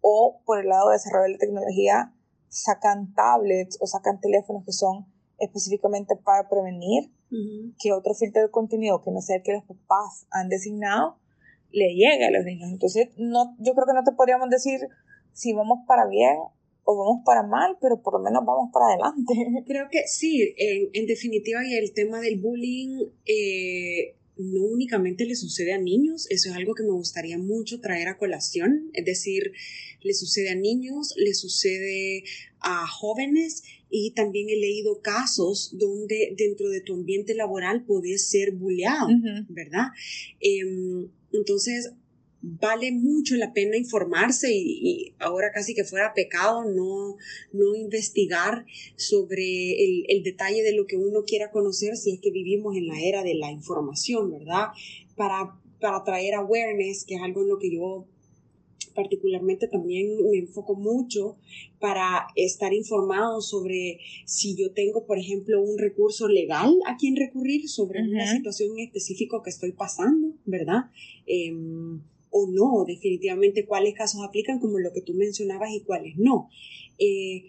[0.00, 2.14] o por el lado de desarrollo de la tecnología,
[2.48, 5.06] sacan tablets o sacan teléfonos que son
[5.38, 10.26] específicamente para prevenir que otro filtro de contenido que no sea el que los papás
[10.30, 11.18] han designado
[11.72, 12.70] le llegue a los niños.
[12.70, 14.80] Entonces, no, yo creo que no te podríamos decir
[15.32, 16.36] si vamos para bien
[16.84, 19.34] o vamos para mal, pero por lo menos vamos para adelante.
[19.66, 25.72] Creo que sí, en, definitiva, y el tema del bullying eh, no únicamente le sucede
[25.72, 29.52] a niños, eso es algo que me gustaría mucho traer a colación, es decir,
[30.02, 32.24] le sucede a niños, le sucede
[32.60, 33.62] a jóvenes
[33.96, 39.06] y también he leído casos donde dentro de tu ambiente laboral puedes ser bulleado,
[39.48, 39.86] ¿verdad?
[40.40, 41.92] Em, entonces,
[42.42, 47.16] vale mucho la pena informarse y, ahora casi que fuera pecado no,
[47.52, 48.66] no investigar
[48.96, 52.88] sobre el, el, detalle de lo que uno quiera conocer si es que vivimos en
[52.88, 54.70] la era de la información, ¿verdad?
[55.14, 58.08] Para, para traer awareness, que es algo en lo que yo
[58.94, 61.36] particularmente también me enfoco mucho
[61.80, 67.68] para estar informado sobre si yo tengo, por ejemplo, un recurso legal a quien recurrir
[67.68, 70.90] sobre una situación en específico que estoy pasando, ¿verdad?
[71.26, 76.48] Em, o no, definitivamente cuáles casos aplican como lo que tú mencionabas y cuáles no.
[76.98, 77.44] Eh,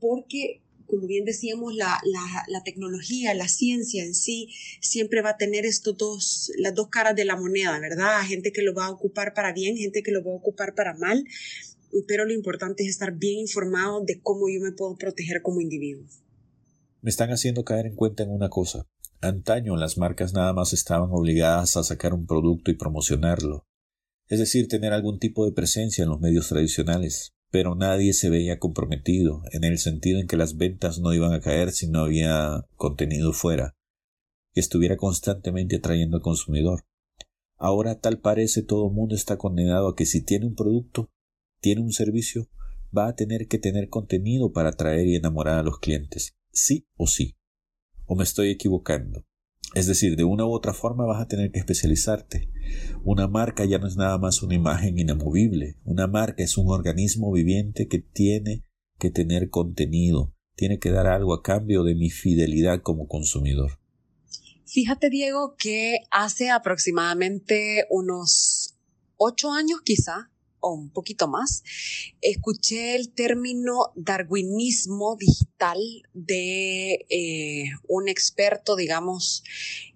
[0.00, 0.60] porque
[0.94, 2.00] como bien decíamos, la,
[2.48, 7.16] la, tecnología, la ciencia en sí, siempre va a tener estos dos, las dos caras
[7.16, 8.22] de la moneda, ¿verdad?
[8.22, 10.94] Gente que lo va a ocupar para bien, gente que lo va a ocupar para
[10.94, 11.24] mal,
[12.06, 16.06] pero lo importante es estar bien informado de cómo yo me puedo proteger como individuo.
[17.00, 18.86] Me están haciendo caer en cuenta en una cosa.
[19.20, 23.66] Antaño las marcas nada más estaban obligadas a sacar un producto y promocionarlo
[24.28, 28.58] es decir, tener algún tipo de presencia en los medios tradicionales, pero nadie se veía
[28.58, 32.66] comprometido, en el sentido en que las ventas no iban a caer si no había
[32.74, 33.76] contenido fuera,
[34.52, 36.84] que estuviera constantemente atrayendo al consumidor.
[37.56, 41.12] Ahora tal parece todo el mundo está condenado a que si tiene un producto,
[41.60, 42.48] tiene un servicio,
[42.92, 47.06] va a tener que tener contenido para atraer y enamorar a los clientes, sí o
[47.06, 47.36] sí.
[48.04, 49.24] ¿O me estoy equivocando?
[49.74, 52.48] Es decir, de una u otra forma vas a tener que especializarte.
[53.02, 55.78] Una marca ya no es nada más una imagen inamovible.
[55.84, 58.64] Una marca es un organismo viviente que tiene
[58.98, 63.80] que tener contenido, tiene que dar algo a cambio de mi fidelidad como consumidor.
[64.64, 68.76] Fíjate, Diego, que hace aproximadamente unos
[69.16, 70.30] ocho años quizá,
[70.64, 71.62] o un poquito más,
[72.22, 75.78] escuché el término darwinismo digital
[76.14, 79.44] de eh, un experto, digamos,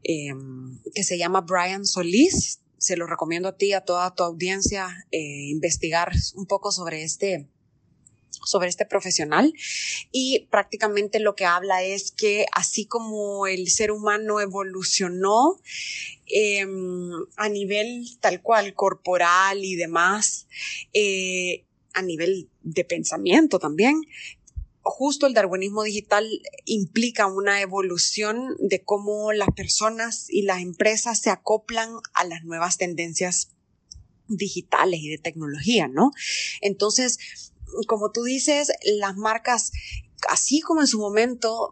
[0.03, 2.61] em, que se llama Brian Solís.
[2.77, 7.49] Se lo recomiendo a ti, a toda tu audiencia, eh, investigar un poco sobre este,
[8.45, 9.53] sobre este profesional
[10.13, 15.61] y prácticamente lo que habla es que así como el ser humano evolucionó
[16.27, 20.47] em, a nivel tal cual corporal y demás,
[20.93, 21.65] eh,
[21.95, 24.03] a nivel de pensamiento también,
[24.83, 26.27] justo el darwinismo digital
[26.65, 32.79] implica una evolución de cómo las personas y las empresas se acoplan a las nuevas
[32.79, 33.51] tendencias
[34.29, 36.13] digitales y de tecnología, ¿no?
[36.61, 37.19] Entonces,
[37.87, 39.73] como tú dices, las marcas,
[40.29, 41.71] así como en su momento,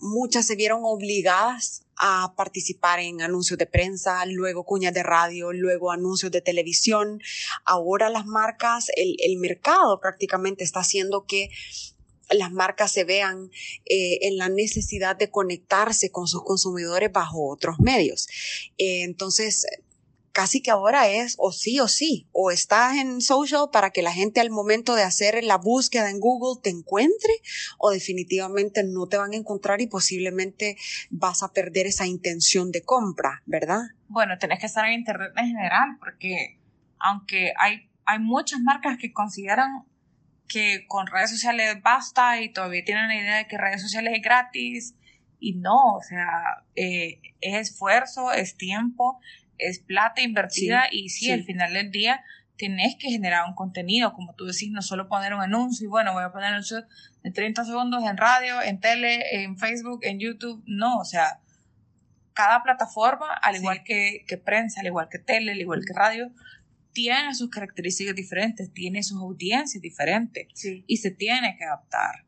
[0.00, 5.90] muchas se vieron obligadas a participar en anuncios de prensa, luego cuñas de radio, luego
[5.90, 7.20] anuncios de televisión.
[7.64, 11.50] Ahora las marcas, el, mercado prácticamente está haciendo que
[12.30, 13.50] las marcas se vean
[13.86, 18.28] eh, en la necesidad de conectarse con sus consumidores bajo otros medios.
[18.76, 19.66] Eh, entonces,
[20.38, 24.12] casi que ahora es o sí o sí, o estás en social para que la
[24.12, 27.32] gente al momento de hacer la búsqueda en Google te encuentre,
[27.76, 30.76] o definitivamente no te van a encontrar y posiblemente
[31.10, 33.80] vas a perder esa intención de compra, ¿verdad?
[34.06, 36.60] Bueno, tenés que estar en Internet en general, porque
[37.00, 39.86] aunque hay, hay muchas marcas que consideran
[40.46, 44.22] que con redes sociales basta y todavía tienen la idea de que redes sociales es
[44.22, 44.94] gratis
[45.40, 49.18] Y no, o sea, eh, es esfuerzo, es tiempo,
[49.58, 52.24] es plata invertida y sí, al final del día
[52.56, 56.12] tienes que generar un contenido, como tú decís, no solo poner un anuncio y bueno,
[56.12, 56.84] voy a poner anuncio
[57.22, 61.40] de 30 segundos en radio, en tele, en Facebook, en YouTube, no, o sea,
[62.32, 66.32] cada plataforma, al igual que, que, prensa, al igual que tele, al igual que radio,
[66.92, 70.48] tiene sus características diferentes, tiene sus audiencias diferentes
[70.86, 72.27] y se tiene que adaptar.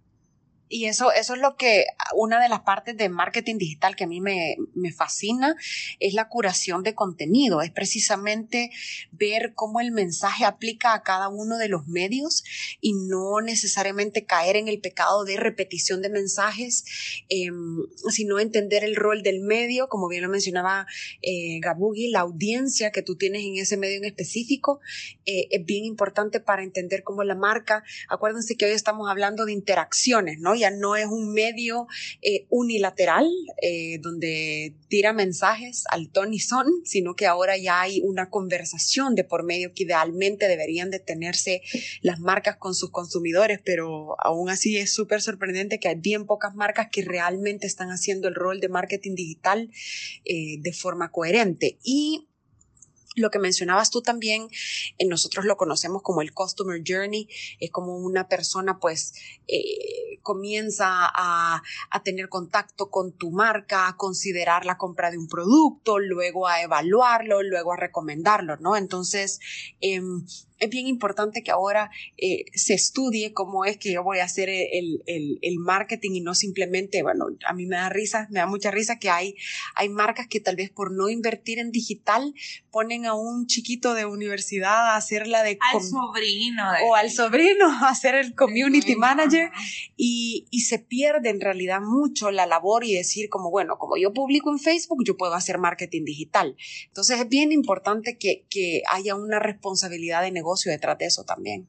[0.73, 4.07] Y eso, eso es lo que, una de las partes de marketing digital que a
[4.07, 5.57] mí me, me, fascina,
[5.99, 8.71] es la curación de contenido, es precisamente
[9.11, 12.45] ver cómo el mensaje aplica a cada uno de los medios
[12.81, 16.85] y no necesariamente caer en el pecado de repetición de mensajes,
[17.29, 20.87] em, sino entender el rol del medio, como bien lo mencionaba
[21.21, 24.79] eh, Gabugi, la audiencia que tú tienes en ese medio en específico,
[25.27, 29.53] eh, es bien importante para entender cómo la marca, acuérdense que hoy estamos hablando de
[29.53, 30.60] interacciones, ¿no?
[30.69, 31.87] No es un medio
[32.21, 33.27] eh, unilateral
[33.63, 39.15] eh, donde tira mensajes al ton y son, sino que ahora ya hay una conversación
[39.15, 41.63] de por medio que idealmente deberían de tenerse
[42.03, 46.55] las marcas con sus consumidores, pero aún así es súper sorprendente que hay bien pocas
[46.55, 49.71] marcas que realmente están haciendo el rol de marketing digital
[50.25, 51.79] eh, de forma coherente.
[51.83, 52.27] Y
[53.17, 54.49] lo que mencionabas tú también,
[54.99, 59.15] eh, nosotros lo conocemos como el Customer Journey, es como una persona pues
[59.49, 65.29] eh, comienza a, a, tener contacto con tu marca, a considerar la compra de un
[65.29, 68.77] producto, luego a evaluarlo, luego a recomendarlo, ¿no?
[68.77, 69.41] Entonces,
[69.81, 70.01] eh,
[70.61, 74.49] es bien importante que ahora eh, se estudie cómo es que yo voy a hacer
[74.51, 78.47] el, el, el, marketing y no simplemente, bueno, a mí me da risa, me da
[78.47, 79.35] mucha risa que hay,
[79.75, 82.35] hay marcas que tal vez por no invertir en digital
[82.71, 85.59] ponen a un chiquito de universidad a hacer la de...
[85.73, 86.63] Al sobrino.
[86.87, 89.51] o al sobrino a hacer el community manager
[89.97, 94.13] y, y se pierde en realidad mucho la labor y decir como, bueno, como yo
[94.13, 96.57] publico en Facebook, yo puedo hacer marketing digital.
[96.87, 101.69] Entonces es bien importante que, que haya una responsabilidad de negocio detrás de eso también.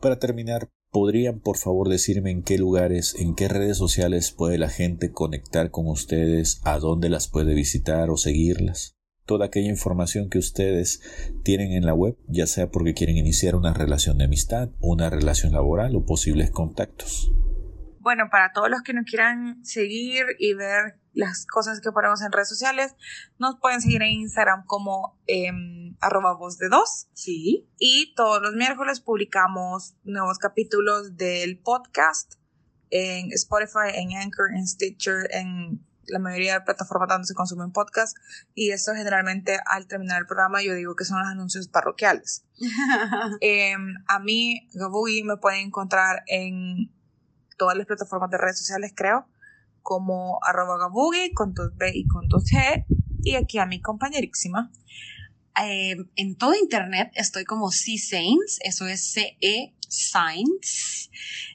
[0.00, 4.68] Para terminar, ¿podrían por favor decirme en qué lugares, en qué redes sociales puede la
[4.68, 8.96] gente conectar con ustedes, a dónde las puede visitar o seguirlas?
[9.24, 11.00] Toda aquella información que ustedes
[11.42, 15.52] tienen en la web, ya sea porque quieren iniciar una relación de amistad, una relación
[15.52, 17.32] laboral o posibles contactos.
[18.04, 22.32] Bueno, para todos los que nos quieran seguir y ver las cosas que ponemos en
[22.32, 22.94] redes sociales,
[23.38, 27.08] nos pueden seguir en Instagram como em, arroba voz de dos.
[27.14, 27.66] Sí.
[27.78, 32.34] Y todos los miércoles publicamos nuevos capítulos del podcast
[32.90, 38.18] en Spotify, en Anchor, en Stitcher, en la mayoría de plataformas donde se consumen podcast
[38.52, 42.44] y esto generalmente al terminar el programa yo digo que son los anuncios parroquiales.
[43.40, 46.92] Em, a mí, Gabui, me pueden encontrar en
[47.56, 49.26] todas las plataformas de redes sociales, creo,
[49.82, 52.86] como arroba gabugi con dos B y con dos G.
[53.22, 54.70] Y aquí a mi compañerísima.
[55.62, 61.10] Eh, en todo internet estoy como C Saints, eso es C-E Saints.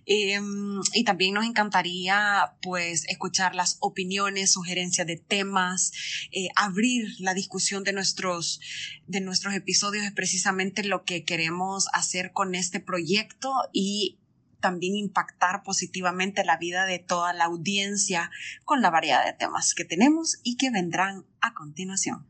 [0.06, 5.92] Em, y también nos encantaría pues escuchar las opiniones, sugerencias de temas,
[6.32, 8.62] eh, abrir la discusión de nuestros,
[9.08, 14.20] de nuestros episodios es precisamente lo que queremos hacer con este proyecto y
[14.60, 18.32] también impactar positivamente la vida de toda la audiencia
[18.66, 22.28] con la variedad de temas que tenemos y que vendrán a continuación.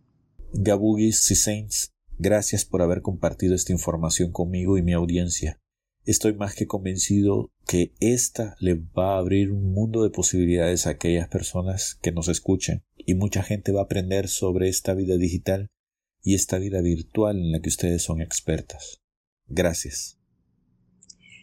[0.53, 5.59] Gabugis Saints, gracias por haber compartido esta información conmigo y mi audiencia.
[6.05, 10.91] Estoy más que convencido que esta le va a abrir un mundo de posibilidades a
[10.91, 15.67] aquellas personas que nos escuchen y mucha gente va a aprender sobre esta vida digital
[16.23, 19.01] y esta vida virtual en la que ustedes son expertas.
[19.47, 20.18] Gracias.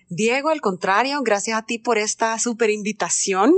[0.08, 3.52] Diego, al contrario, gracias a ti por esta super invitación.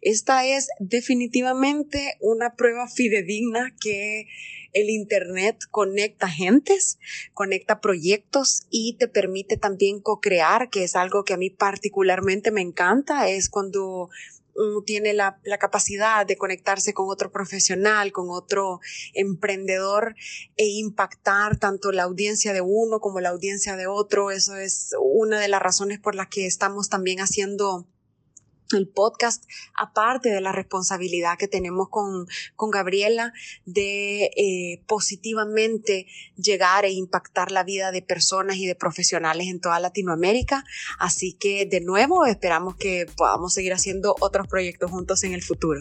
[0.00, 4.26] Esta es definitivamente una prueba fidedigna que
[4.72, 6.98] el Internet conecta gentes,
[7.32, 12.60] conecta proyectos y te permite también co-crear, que es algo que a mí particularmente me
[12.60, 14.10] encanta, es cuando
[14.86, 18.80] tiene la, capacidad de conectarse con otro profesional, con otro
[19.14, 20.14] emprendedor
[20.56, 24.30] e impactar tanto la audiencia de uno como la audiencia de otro.
[24.30, 27.86] Eso es una de las razones por las que estamos también haciendo
[28.72, 29.44] el podcast,
[29.76, 33.32] aparte de la responsabilidad que tenemos con, con Gabriela
[33.64, 36.06] de eh, positivamente
[36.36, 40.64] llegar e impactar la vida de personas y de profesionales en toda Latinoamérica.
[40.98, 45.80] Así que de nuevo esperamos que podamos seguir haciendo otros proyectos juntos en el futuro.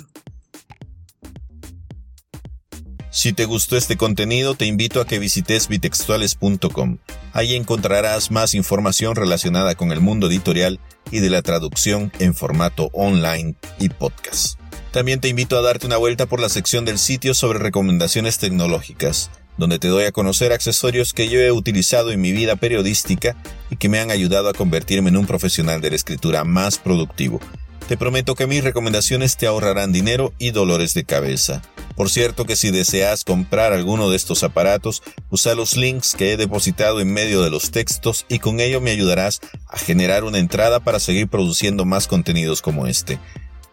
[3.13, 6.97] Si te gustó este contenido, te invito a que visites bitextuales.com.
[7.31, 10.79] Ahí encontrarás más información relacionada con el mundo editorial
[11.14, 14.59] y de la traducción en formato online y podcast.
[14.91, 19.30] También te invito a darte una vuelta por la sección del sitio sobre recomendaciones tecnológicas,
[19.55, 23.36] donde te doy a conocer accesorios que yo he utilizado en mi vida periodística
[23.70, 27.39] y que me han ayudado a convertirme en un profesional de la escritura más productivo.
[27.88, 31.61] Te prometo que mis recomendaciones te ahorrarán dinero y dolores de cabeza.
[31.95, 36.38] Por cierto que si deseas comprar alguno de estos aparatos, usa los links que he
[36.38, 40.79] depositado en medio de los textos y con ello me ayudarás a generar una entrada
[40.79, 43.19] para seguir produciendo más contenidos como este.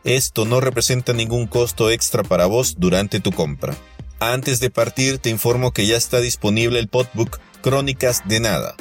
[0.02, 3.76] Esto no representa ningún costo extra para vos durante tu compra.
[4.18, 8.74] Antes de partir te informo que ya está disponible el podbook Crónicas de Nada.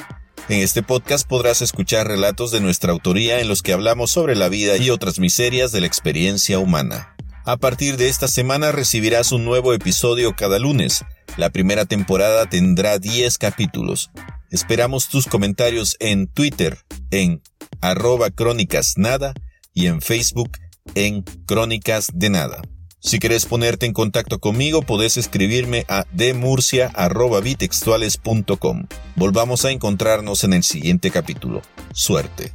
[0.50, 4.48] En este podcast podrás escuchar relatos de nuestra autoría en los que hablamos sobre la
[4.48, 7.14] vida y otras miserias de la experiencia humana.
[7.44, 11.04] A partir de esta semana recibirás un nuevo episodio cada lunes.
[11.36, 14.10] La primera temporada tendrá 10 capítulos.
[14.50, 16.78] Esperamos tus comentarios en Twitter
[17.12, 17.42] en
[17.80, 19.34] arroba crónicas nada
[19.72, 20.50] y en Facebook
[20.96, 22.60] en crónicas de nada.
[23.00, 28.86] Si quieres ponerte en contacto conmigo, podés escribirme a demurcia.bitextuales.com.
[29.16, 31.62] Volvamos a encontrarnos en el siguiente capítulo.
[31.94, 32.52] Suerte.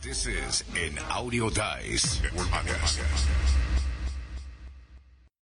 [0.00, 0.64] This is
[1.10, 2.20] audio dice.